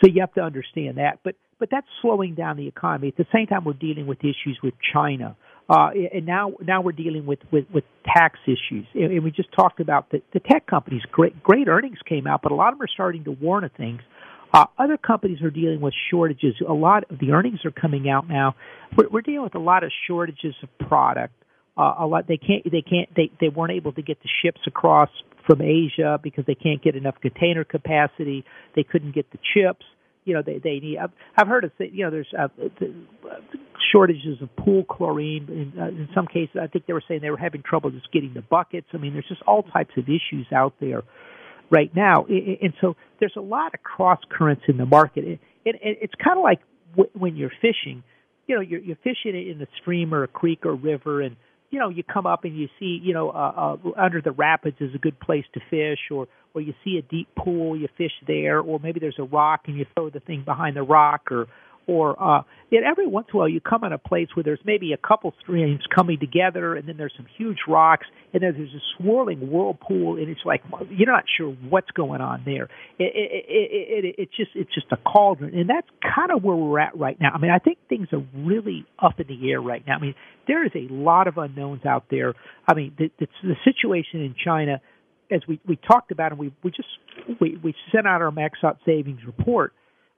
[0.00, 1.20] so you have to understand that.
[1.22, 3.08] But but that's slowing down the economy.
[3.08, 5.36] At the same time, we're dealing with issues with China,
[5.68, 8.86] uh, and now now we're dealing with with, with tax issues.
[8.94, 11.02] And, and we just talked about the, the tech companies.
[11.12, 13.72] Great great earnings came out, but a lot of them are starting to warn of
[13.72, 14.00] things.
[14.52, 16.54] Uh, other companies are dealing with shortages.
[16.66, 18.56] A lot of the earnings are coming out now.
[18.96, 21.34] We're, we're dealing with a lot of shortages of product
[21.76, 24.60] uh, a lot they can't they can't they they weren't able to get the ships
[24.66, 25.08] across
[25.46, 28.44] from Asia because they can't get enough container capacity.
[28.76, 29.84] They couldn't get the chips.
[30.24, 30.98] You know, they they need.
[30.98, 32.94] I've, I've heard of you know there's uh, the,
[33.28, 33.40] uh,
[33.92, 35.46] shortages of pool chlorine.
[35.48, 38.12] In, uh, in some cases, I think they were saying they were having trouble just
[38.12, 38.86] getting the buckets.
[38.92, 41.02] I mean, there's just all types of issues out there
[41.70, 45.24] right now, and so there's a lot of cross currents in the market.
[45.24, 46.60] And it's kind of like
[47.14, 48.02] when you're fishing.
[48.46, 51.36] You know, you're, you're fishing in a stream or a creek or river, and
[51.70, 54.76] you know you come up and you see you know uh, uh, under the rapids
[54.80, 58.12] is a good place to fish or or you see a deep pool you fish
[58.26, 61.46] there or maybe there's a rock and you throw the thing behind the rock or
[61.86, 64.60] or uh yet every once in a while you come on a place where there's
[64.64, 68.74] maybe a couple streams coming together and then there's some huge rocks and then there's
[68.74, 72.64] a swirling whirlpool and it's like you're not sure what's going on there.
[72.98, 76.56] It it it, it it's just it's just a cauldron and that's kind of where
[76.56, 77.30] we're at right now.
[77.34, 79.96] I mean i think things are really up in the air right now.
[79.96, 80.14] I mean
[80.46, 82.34] there is a lot of unknowns out there.
[82.68, 84.80] I mean the the, the situation in china
[85.30, 86.88] as we we talked about and we we just
[87.40, 89.72] we we sent out our max out savings report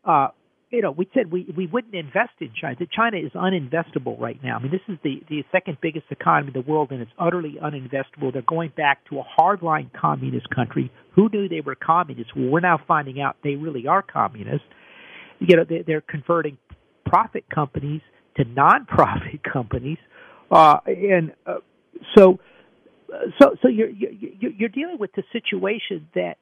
[0.05, 0.29] uh
[0.73, 2.77] you know, we said we we wouldn't invest in China.
[2.91, 4.57] China is uninvestable right now.
[4.57, 7.59] I mean, this is the the second biggest economy in the world, and it's utterly
[7.62, 8.33] uninvestable.
[8.33, 10.91] They're going back to a hardline communist country.
[11.14, 12.33] Who knew they were communists?
[12.35, 14.66] Well, we're now finding out they really are communists.
[15.41, 16.57] You know, they're converting
[17.05, 18.01] profit companies
[18.39, 19.99] to non-profit companies,
[20.51, 21.57] uh, and uh,
[22.16, 22.39] so
[23.39, 26.39] so so you're you're dealing with the situation that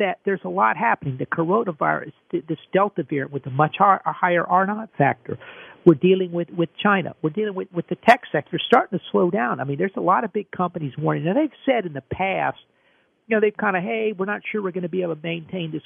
[0.00, 1.16] that there's a lot happening.
[1.18, 5.38] The coronavirus, this Delta variant with a much higher R naught factor.
[5.86, 7.14] We're dealing with, with China.
[7.22, 9.60] We're dealing with, with the tech sector starting to slow down.
[9.60, 11.24] I mean, there's a lot of big companies warning.
[11.24, 12.58] Now, they've said in the past,
[13.26, 15.22] you know, they've kind of, hey, we're not sure we're going to be able to
[15.22, 15.82] maintain this.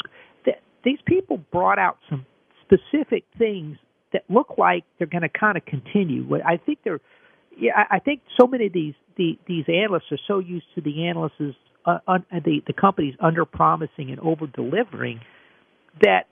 [0.83, 2.27] These people brought out some
[2.63, 3.77] specific things
[4.13, 6.29] that look like they're going to kind of continue.
[6.45, 7.01] I think they're,
[7.57, 11.07] yeah, I think so many of these the, these analysts are so used to the
[11.07, 11.55] analysts
[11.87, 15.21] uh, un, the the companies under promising and over delivering
[16.03, 16.25] that,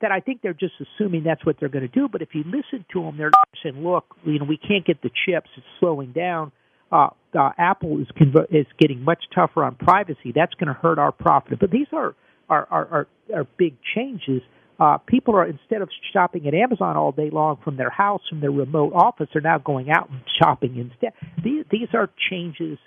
[0.00, 2.08] that I think they're just assuming that's what they're going to do.
[2.10, 3.32] But if you listen to them, they're
[3.62, 6.52] saying, "Look, you know, we can't get the chips; it's slowing down."
[6.92, 8.08] Uh, uh, Apple is
[8.50, 10.32] is getting much tougher on privacy.
[10.34, 11.58] That's going to hurt our profit.
[11.58, 12.14] But these are
[12.48, 14.42] are are, are, are big changes.
[14.78, 18.40] Uh, people are instead of shopping at Amazon all day long from their house, from
[18.40, 21.12] their remote office, they're now going out and shopping instead.
[21.42, 22.78] These these are changes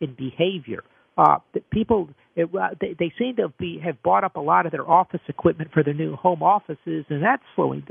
[0.00, 0.82] in behavior
[1.16, 1.38] uh,
[1.70, 2.50] people it,
[2.80, 5.82] they, they seem to be have bought up a lot of their office equipment for
[5.82, 7.86] their new home offices, and that's slowing.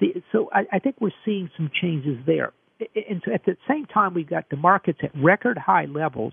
[0.00, 2.52] The, so I, I think we're seeing some changes there.
[2.78, 6.32] And so at the same time, we've got the markets at record high levels,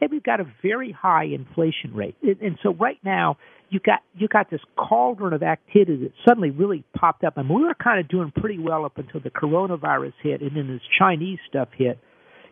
[0.00, 2.14] and we've got a very high inflation rate.
[2.22, 3.38] And so right now,
[3.70, 7.36] you got you got this cauldron of activity that suddenly really popped up.
[7.36, 10.68] And we were kind of doing pretty well up until the coronavirus hit, and then
[10.68, 11.98] this Chinese stuff hit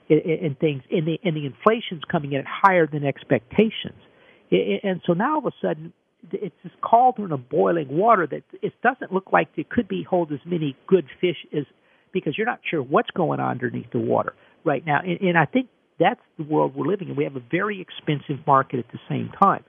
[0.08, 4.00] and things, and the and the inflation's coming in at higher than expectations,
[4.50, 5.92] and so now all of a sudden
[6.32, 10.32] it's this cauldron of boiling water that it doesn't look like it could be hold
[10.32, 11.64] as many good fish as
[12.12, 14.34] because you're not sure what's going on underneath the water
[14.64, 15.68] right now, and, and I think
[16.00, 17.16] that's the world we're living in.
[17.16, 19.64] We have a very expensive market at the same time.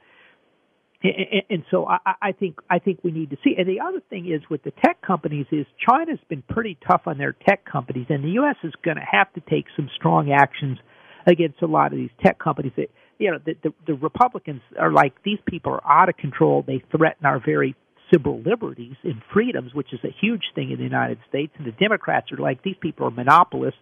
[1.02, 3.56] And, so I, I think I think we need to see.
[3.58, 7.18] And the other thing is with the tech companies is China's been pretty tough on
[7.18, 8.58] their tech companies, and the U.S.
[8.66, 10.78] is going to have to take some strong actions
[11.26, 14.92] against a lot of these tech companies that you know the, the the Republicans are
[14.92, 16.66] like these people are out of control.
[16.68, 17.76] They threaten our very
[18.12, 21.54] civil liberties and freedoms, which is a huge thing in the United States.
[21.58, 23.80] And the Democrats are like these people are monopolists.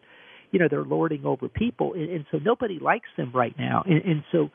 [0.52, 3.84] You know, they're lording over people, and, and so nobody likes them right now.
[3.86, 4.50] And, and so,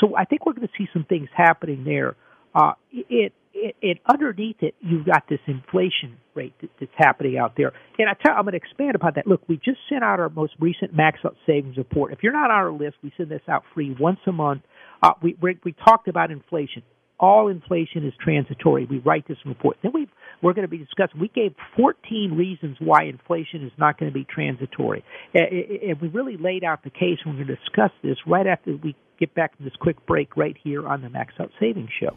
[0.00, 2.16] so I think we're going to see some things happening there.
[2.54, 7.54] Uh, it, it, it underneath it, you've got this inflation rate that, that's happening out
[7.56, 7.72] there.
[7.98, 9.26] And I tell, I'm going to expand upon that.
[9.26, 12.12] Look, we just sent out our most recent max out savings report.
[12.12, 14.62] If you're not on our list, we send this out free once a month.
[15.02, 16.82] Uh, we, we we talked about inflation.
[17.18, 18.84] All inflation is transitory.
[18.84, 19.76] We write this report.
[19.82, 20.08] Then we
[20.42, 21.20] we're going to be discussing.
[21.20, 26.36] We gave 14 reasons why inflation is not going to be transitory, and we really
[26.36, 27.18] laid out the case.
[27.24, 30.36] And we're going to discuss this right after we get back to this quick break
[30.36, 32.16] right here on the Max Out Savings Show.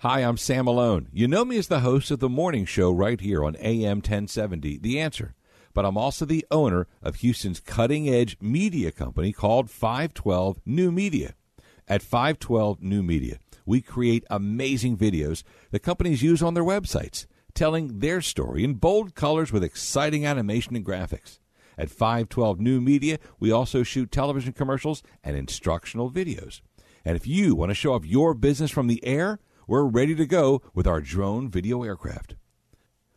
[0.00, 1.08] Hi, I'm Sam Malone.
[1.10, 4.76] You know me as the host of the morning show right here on AM 1070,
[4.76, 5.34] The Answer.
[5.72, 11.32] But I'm also the owner of Houston's cutting edge media company called 512 New Media.
[11.88, 17.24] At 512 New Media, we create amazing videos that companies use on their websites,
[17.54, 21.38] telling their story in bold colors with exciting animation and graphics.
[21.78, 26.60] At 512 New Media, we also shoot television commercials and instructional videos.
[27.02, 30.26] And if you want to show off your business from the air, we're ready to
[30.26, 32.36] go with our drone video aircraft.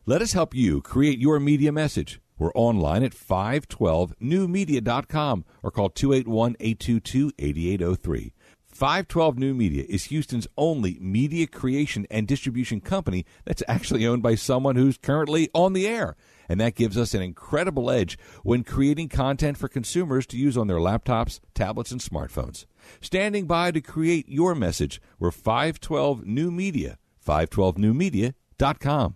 [0.05, 2.19] Let us help you create your media message.
[2.37, 8.33] We're online at 512newmedia.com or call 281 822 8803.
[8.67, 14.35] 512 New Media is Houston's only media creation and distribution company that's actually owned by
[14.35, 16.15] someone who's currently on the air.
[16.49, 20.67] And that gives us an incredible edge when creating content for consumers to use on
[20.67, 22.65] their laptops, tablets, and smartphones.
[22.99, 29.15] Standing by to create your message, we're 512 New Media, 512newmedia.com.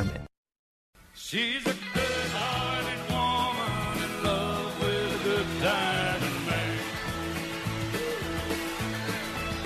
[1.31, 6.19] She's a good-hearted woman in love with a good man.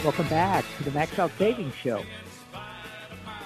[0.03, 2.03] Welcome back to the Max Out Savings Show.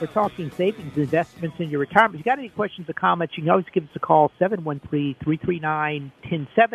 [0.01, 2.15] We're talking savings investments in your retirement.
[2.15, 6.11] If you got any questions or comments, you can always give us a call, 713-339-1070.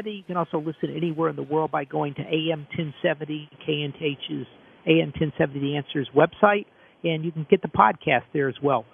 [0.06, 4.46] You can also listen anywhere in the world by going to AM 1070, KNTH's
[4.86, 6.64] AM 1070 The Answers website,
[7.04, 8.86] and you can get the podcast there as well.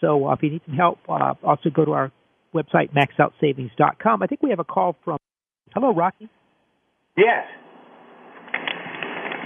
[0.00, 2.12] So uh, if you need some help, uh, also go to our
[2.54, 4.22] website, maxoutsavings.com.
[4.22, 5.18] I think we have a call from.
[5.74, 6.28] Hello, Rocky.
[7.16, 7.44] Yes.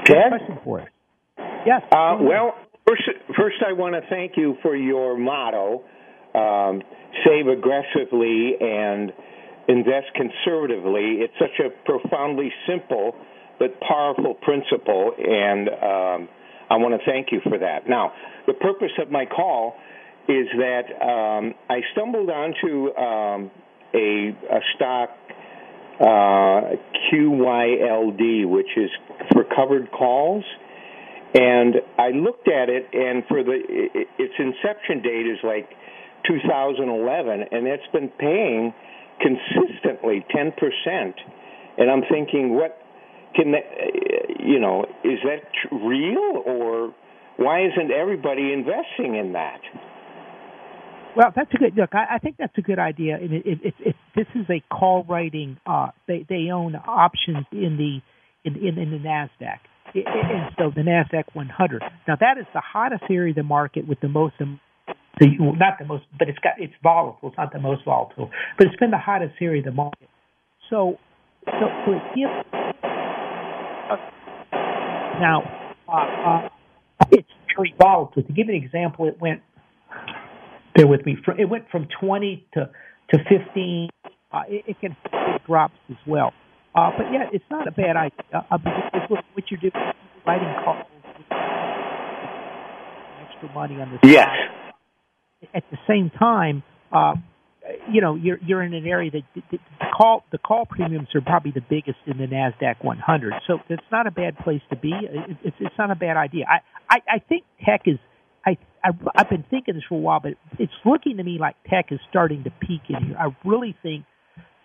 [0.04, 0.30] Ted?
[0.30, 0.88] question for us.
[1.66, 1.82] Yes.
[1.92, 2.54] Uh, well,
[2.86, 3.02] first,
[3.36, 5.84] first I want to thank you for your motto:
[6.34, 6.82] um,
[7.24, 9.12] save aggressively and
[9.68, 11.20] invest conservatively.
[11.20, 13.14] It's such a profoundly simple
[13.58, 16.28] but powerful principle, and um,
[16.70, 17.88] I want to thank you for that.
[17.88, 18.12] Now,
[18.46, 19.74] the purpose of my call
[20.28, 23.50] is that um, I stumbled onto um,
[23.94, 25.10] a, a stock
[26.00, 26.76] uh,
[27.10, 28.90] QYLD, which is
[29.32, 30.44] for covered calls.
[31.34, 33.58] And I looked at it, and for the
[34.18, 35.68] its inception date is like
[36.26, 38.72] 2011, and it's been paying
[39.20, 41.16] consistently 10 percent.
[41.76, 42.80] And I'm thinking, what
[43.34, 43.64] can that,
[44.40, 46.94] you know, is that real, or
[47.36, 49.60] why isn't everybody investing in that?
[51.16, 51.90] Well, that's a good look.
[51.94, 53.18] I, I think that's a good idea.
[53.20, 58.00] If, if, if this is a call writing, uh, they they own options in the
[58.48, 59.58] in in, in the Nasdaq,
[59.94, 61.82] and so the Nasdaq 100.
[62.06, 64.34] Now that is the hottest area of the market with the most.
[64.38, 67.28] The, well, not the most, but it's got it's volatile.
[67.30, 70.08] It's not the most volatile, but it's been the hottest area of the market.
[70.70, 70.98] so
[71.46, 73.96] so so it gives uh,
[75.20, 75.42] now
[75.88, 75.92] uh,
[76.28, 76.48] uh,
[77.10, 78.22] it's very volatile.
[78.22, 79.42] To give an example, it went
[80.78, 81.16] bear with me.
[81.38, 82.70] It went from 20 to
[83.10, 83.88] to 15.
[84.04, 86.32] Uh, it, it can it drops as well.
[86.74, 88.46] Uh, but yeah, it's not a bad idea.
[88.50, 89.72] Uh, because what, what you're doing,
[90.26, 90.86] writing calls,
[93.26, 94.26] extra money on the yes.
[94.26, 95.54] Side.
[95.54, 96.62] At the same time,
[96.92, 97.14] uh,
[97.90, 99.58] you know, you're you're in an area that the, the
[99.96, 103.34] call the call premiums are probably the biggest in the Nasdaq 100.
[103.46, 104.92] So it's not a bad place to be.
[105.42, 106.46] It's it's not a bad idea.
[106.48, 106.58] I
[106.90, 107.98] I, I think tech is.
[108.84, 111.86] I, I've been thinking this for a while, but it's looking to me like tech
[111.90, 113.16] is starting to peak in here.
[113.18, 114.04] I really think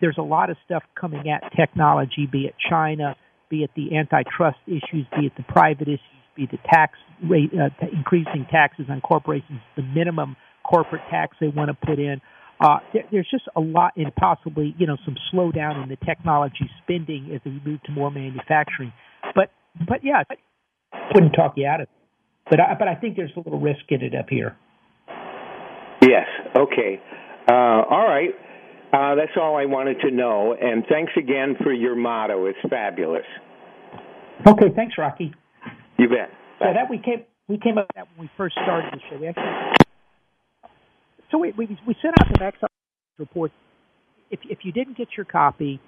[0.02, 3.16] there's a lot of stuff coming at technology, be it China,
[3.50, 6.00] be it the antitrust issues, be it the private issues,
[6.36, 6.98] be it the tax
[7.30, 12.00] rate, uh, t- increasing taxes on corporations, the minimum corporate tax they want to put
[12.00, 12.22] in.
[12.60, 16.70] Uh, there, there's just a lot, and possibly you know some slowdown in the technology
[16.84, 18.94] spending as we move to more manufacturing.
[19.36, 19.52] But
[19.88, 20.36] but yeah, I
[21.14, 21.88] wouldn't talk you out of.
[22.50, 24.56] But I, but I think there's a little risk in it up here.
[26.02, 26.28] Yes.
[26.56, 27.02] Okay.
[27.50, 27.54] Uh,
[27.90, 28.32] all right.
[28.92, 30.56] Uh, that's all I wanted to know.
[30.60, 32.46] And thanks again for your motto.
[32.46, 33.26] It's fabulous.
[34.46, 35.34] Okay, thanks, Rocky.
[35.98, 36.30] You bet.
[36.60, 39.20] So that we came we came up with that when we first started the show.
[39.20, 39.74] We actually
[41.32, 42.58] so we we, we sent out the Max
[43.18, 43.52] report.
[44.32, 45.80] If if you didn't get your copy,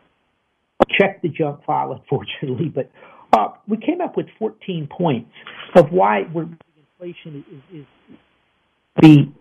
[0.90, 2.70] check the junk file, unfortunately.
[2.74, 2.90] But
[3.36, 5.32] uh, we came up with 14 points
[5.76, 7.86] of why inflation is, is
[9.02, 9.32] the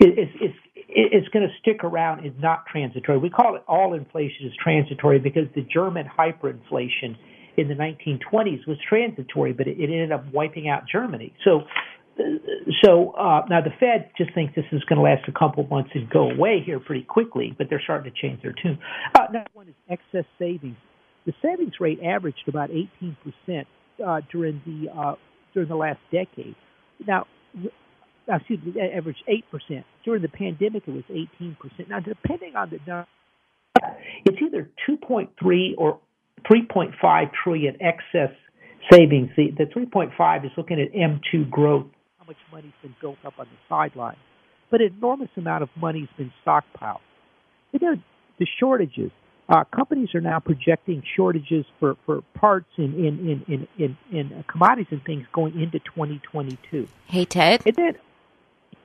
[0.00, 0.50] is is
[0.90, 3.18] it's going to stick around and not transitory.
[3.18, 7.16] We call it all inflation is transitory because the German hyperinflation
[7.56, 11.34] in the 1920s was transitory, but it, it ended up wiping out Germany.
[11.44, 11.62] So,
[12.82, 15.90] so uh, now the Fed just thinks this is going to last a couple months
[15.94, 18.78] and go away here pretty quickly, but they're starting to change their tune.
[19.14, 20.76] Uh, number one is excess savings.
[21.28, 22.88] The savings rate averaged about 18
[23.22, 23.68] percent
[24.02, 25.14] uh, during the uh,
[25.52, 26.54] during the last decade.
[27.06, 27.26] Now,
[28.26, 29.84] excuse me, averaged 8%.
[30.06, 31.88] During the pandemic, it was 18%.
[31.90, 33.04] Now, depending on the
[34.24, 36.00] it's either 2.3 or
[36.50, 38.34] 3.5 trillion excess
[38.90, 39.28] savings.
[39.36, 43.44] The, the 3.5 is looking at M2 growth, how much money's been built up on
[43.46, 44.16] the sidelines.
[44.70, 47.00] But an enormous amount of money's been stockpiled.
[47.74, 48.04] And then
[48.38, 49.10] the shortages.
[49.48, 54.44] Uh, companies are now projecting shortages for, for parts in, in, in, in, in, in
[54.46, 56.86] commodities and things going into 2022.
[57.06, 57.62] Hey, Ted.
[57.64, 57.96] And then,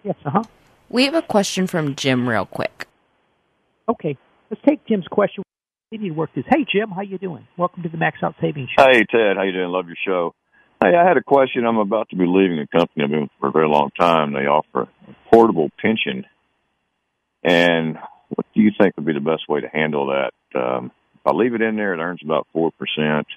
[0.03, 0.43] Yes, uh huh.
[0.89, 2.87] We have a question from Jim, real quick.
[3.87, 4.17] Okay,
[4.49, 5.43] let's take Jim's question.
[5.91, 6.43] We need to work this.
[6.47, 7.47] Hey, Jim, how you doing?
[7.57, 8.85] Welcome to the Max Out Savings Show.
[8.85, 9.69] Hey, Ted, how you doing?
[9.69, 10.35] Love your show.
[10.83, 11.65] Hey, I had a question.
[11.65, 14.33] I'm about to be leaving a company I've been with for a very long time.
[14.33, 16.25] They offer a portable pension,
[17.43, 17.97] and
[18.35, 20.59] what do you think would be the best way to handle that?
[20.59, 23.27] Um, if I leave it in there, it earns about four percent.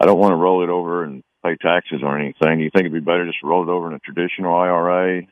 [0.00, 2.58] I don't want to roll it over and pay taxes or anything.
[2.58, 5.22] Do you think it'd be better just to roll it over in a traditional IRA,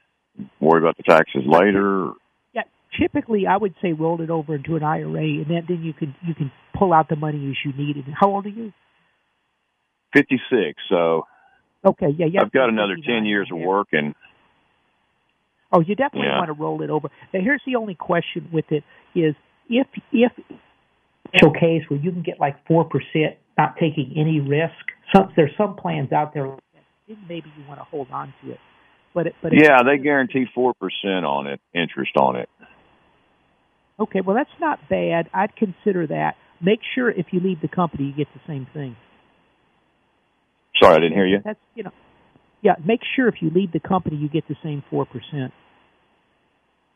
[0.61, 2.11] worry about the taxes later?
[2.53, 2.63] Yeah,
[2.99, 6.15] typically I would say roll it over into an IRA, and then then you can
[6.27, 8.05] you can pull out the money as you need it.
[8.19, 8.73] How old are you?
[10.13, 10.83] Fifty six.
[10.89, 11.27] So.
[11.85, 12.09] Okay.
[12.17, 12.27] Yeah.
[12.27, 12.41] Yeah.
[12.43, 14.15] I've got another ten years of work and.
[15.77, 16.39] Oh, you definitely yeah.
[16.39, 17.09] want to roll it over.
[17.35, 18.83] Now, here's the only question with it
[19.15, 19.35] is
[19.69, 20.33] if if
[21.29, 24.73] special case where you can get like four percent, not taking any risk
[25.15, 26.57] some there's some plans out there
[27.29, 28.59] maybe you want to hold on to it.
[29.15, 32.49] But it, but yeah they guarantee four percent on it interest on it.
[34.01, 35.29] Okay well that's not bad.
[35.33, 36.35] I'd consider that.
[36.61, 38.97] Make sure if you leave the company you get the same thing.
[40.83, 41.39] Sorry i didn't hear you.
[41.45, 41.93] That's you know
[42.63, 45.53] yeah make sure if you leave the company you get the same four percent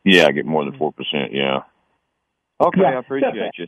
[0.03, 1.59] yeah i get more than four percent yeah
[2.59, 2.89] okay yeah.
[2.89, 3.67] i appreciate so, you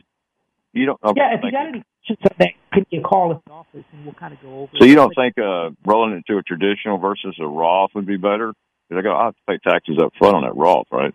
[0.72, 3.32] you don't okay, yeah if you got any questions on that give me a call
[3.32, 4.72] at the office and we'll kind of go over.
[4.78, 8.16] So you don't think uh, rolling it to a traditional versus a Roth would be
[8.16, 8.52] better?
[8.88, 11.14] Because I got I have to pay taxes up front on that Roth, right?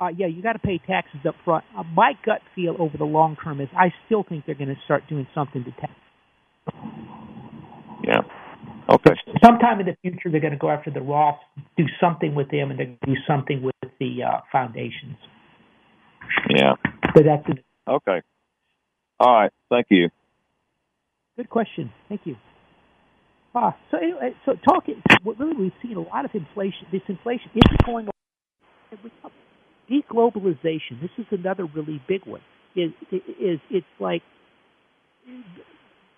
[0.00, 1.64] Uh, yeah, you got to pay taxes up front.
[1.76, 4.80] Uh, my gut feel over the long term is I still think they're going to
[4.84, 5.92] start doing something to tax.
[8.04, 8.20] Yeah.
[8.88, 9.10] Okay.
[9.44, 11.38] Sometime in the future, they're going to go after the Roth,
[11.76, 15.16] do something with them, and they could do something with the uh, foundations.
[16.48, 16.74] Yeah.
[17.14, 17.64] But that's it.
[17.88, 18.22] Okay.
[19.20, 19.52] All right.
[19.70, 20.08] Thank you.
[21.36, 21.92] Good question.
[22.08, 22.36] Thank you.
[23.54, 26.86] Ah, so anyway, so talking, really, we've seen a lot of inflation.
[26.92, 29.30] This inflation is going on.
[29.90, 31.00] Deglobalization.
[31.00, 32.40] This is another really big one.
[32.76, 34.22] Is is it's like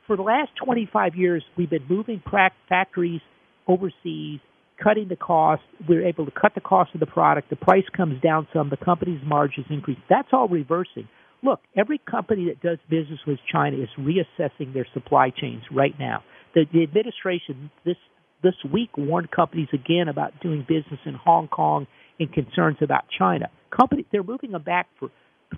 [0.07, 2.21] for the last 25 years we've been moving
[2.69, 3.21] factories
[3.69, 4.41] overseas,
[4.83, 5.63] cutting the cost.
[5.89, 7.51] We're able to cut the cost of the product.
[7.51, 8.71] The price comes down some.
[8.71, 9.99] The company's margins increase.
[10.09, 11.09] That's all reversing
[11.43, 16.23] look, every company that does business with China is reassessing their supply chains right now.
[16.55, 17.97] The, the administration this
[18.43, 21.87] this week warned companies again about doing business in Hong Kong
[22.19, 23.51] and concerns about China.
[23.77, 25.11] Companies they're moving them back for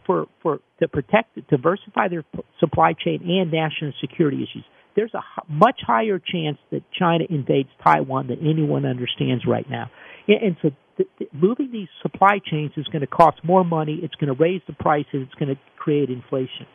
[0.06, 2.24] for for to protect diversify their
[2.60, 4.64] supply chain and national security issues.
[4.94, 9.90] There's a much higher chance that China invades Taiwan than anyone understands right now,
[10.28, 14.00] and, so the, the, moving these supply chains is going to cost more money.
[14.02, 15.26] It's going to raise the prices.
[15.26, 16.66] It's going to create inflation.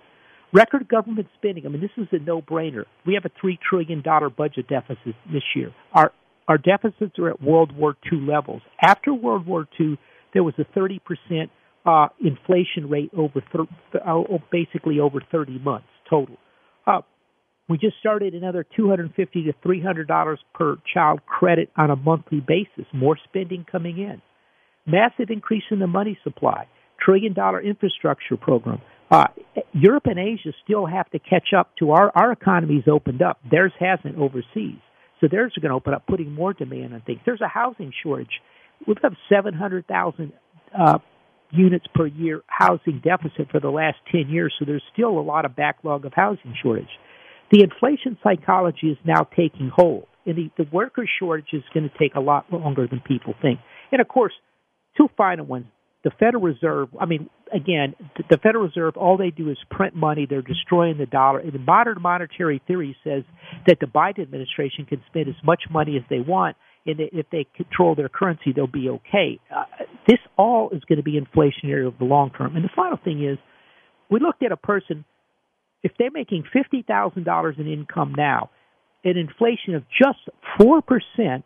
[0.53, 1.65] Record government spending.
[1.65, 2.86] I mean, this is a no-brainer.
[3.05, 5.72] We have a three trillion dollar budget deficit this year.
[5.93, 6.11] Our
[6.47, 8.61] our deficits are at World War II levels.
[8.82, 9.99] After World War II,
[10.34, 11.51] there was a 30 percent
[11.86, 13.68] uh, inflation rate over th-
[14.05, 16.38] uh, basically over 30 months total.
[16.86, 17.01] Uh,
[17.70, 22.86] we just started another 250 to 300 dollars per child credit on a monthly basis.
[22.93, 24.22] More spending coming in.
[24.86, 26.68] Massive increase in the money supply.
[27.03, 28.82] Trillion dollar infrastructure program.
[29.11, 29.28] Uh,
[29.74, 33.39] Europe and Asia still have to catch up to our our economy's opened up.
[33.49, 34.80] Theirs hasn't overseas,
[35.20, 37.20] so theirs are going to open up, putting more demand on things.
[37.26, 38.41] There's a housing shortage.
[38.86, 40.34] We've got 700,000
[40.78, 40.99] uh,
[41.51, 45.45] units per year housing deficit for the last 10 years, so there's still a lot
[45.45, 46.89] of backlog of housing shortage.
[47.51, 51.97] The inflation psychology is now taking hold, and the, the worker shortage is going to
[51.97, 53.59] take a lot longer than people think.
[53.91, 54.33] And of course,
[54.97, 55.65] two final ones.
[56.03, 57.95] The Federal Reserve, I mean, again,
[58.29, 60.25] the Federal Reserve, all they do is print money.
[60.29, 61.39] They're destroying the dollar.
[61.39, 63.23] And the modern monetary theory says
[63.65, 67.45] that the Biden administration can spend as much money as they want, and if they
[67.55, 69.39] control their currency, they'll be okay.
[69.53, 69.63] Uh,
[70.07, 72.55] this all is going to be inflationary over the long term.
[72.55, 73.37] And the final thing is,
[74.09, 75.03] we looked at a person
[75.88, 78.49] if they're making fifty thousand dollars in income now,
[79.03, 80.19] an inflation of just
[80.59, 81.45] four percent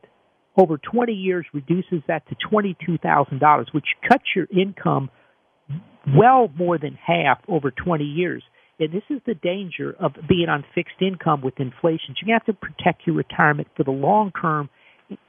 [0.57, 5.09] over twenty years reduces that to twenty two thousand dollars, which cuts your income
[6.17, 8.43] well more than half over twenty years.
[8.79, 12.15] And this is the danger of being on fixed income with inflation.
[12.25, 14.69] You have to protect your retirement for the long term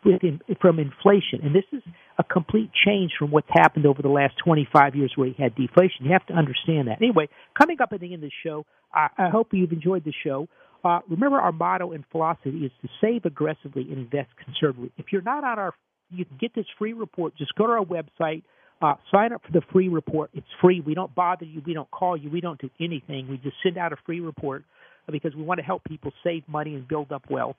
[0.05, 1.41] in, from inflation.
[1.43, 1.83] And this is
[2.19, 6.05] a complete change from what's happened over the last 25 years where you had deflation.
[6.05, 6.99] You have to understand that.
[7.01, 7.29] Anyway,
[7.59, 10.49] coming up at the end of the show, I, I hope you've enjoyed the show.
[10.85, 14.91] Uh, remember, our motto and philosophy is to save aggressively and invest conservatively.
[14.99, 15.75] If you're not on our,
[16.11, 17.37] you can get this free report.
[17.37, 18.43] Just go to our website,
[18.81, 20.31] uh, sign up for the free report.
[20.35, 20.81] It's free.
[20.81, 21.63] We don't bother you.
[21.65, 22.31] We don't call you.
[22.31, 23.29] We don't do anything.
[23.29, 24.65] We just send out a free report
[25.11, 27.57] because we want to help people save money and build up wealth.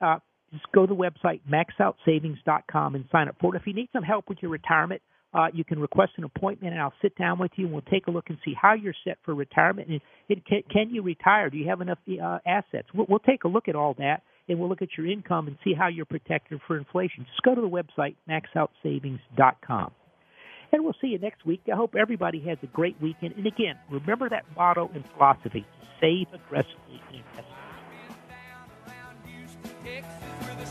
[0.00, 0.18] Uh,
[0.56, 3.60] just go to the website maxoutsavings.com and sign up for it.
[3.60, 5.02] If you need some help with your retirement,
[5.34, 8.06] uh, you can request an appointment, and I'll sit down with you, and we'll take
[8.06, 9.88] a look and see how you're set for retirement.
[9.88, 11.50] And it, can, can you retire?
[11.50, 12.88] Do you have enough uh, assets?
[12.94, 15.58] We'll, we'll take a look at all that, and we'll look at your income and
[15.62, 17.26] see how you're protected for inflation.
[17.30, 19.90] Just go to the website maxoutsavings.com.
[20.72, 21.60] And we'll see you next week.
[21.72, 23.34] I hope everybody has a great weekend.
[23.36, 25.64] And again, remember that motto and philosophy
[26.00, 27.46] save aggressively and invest.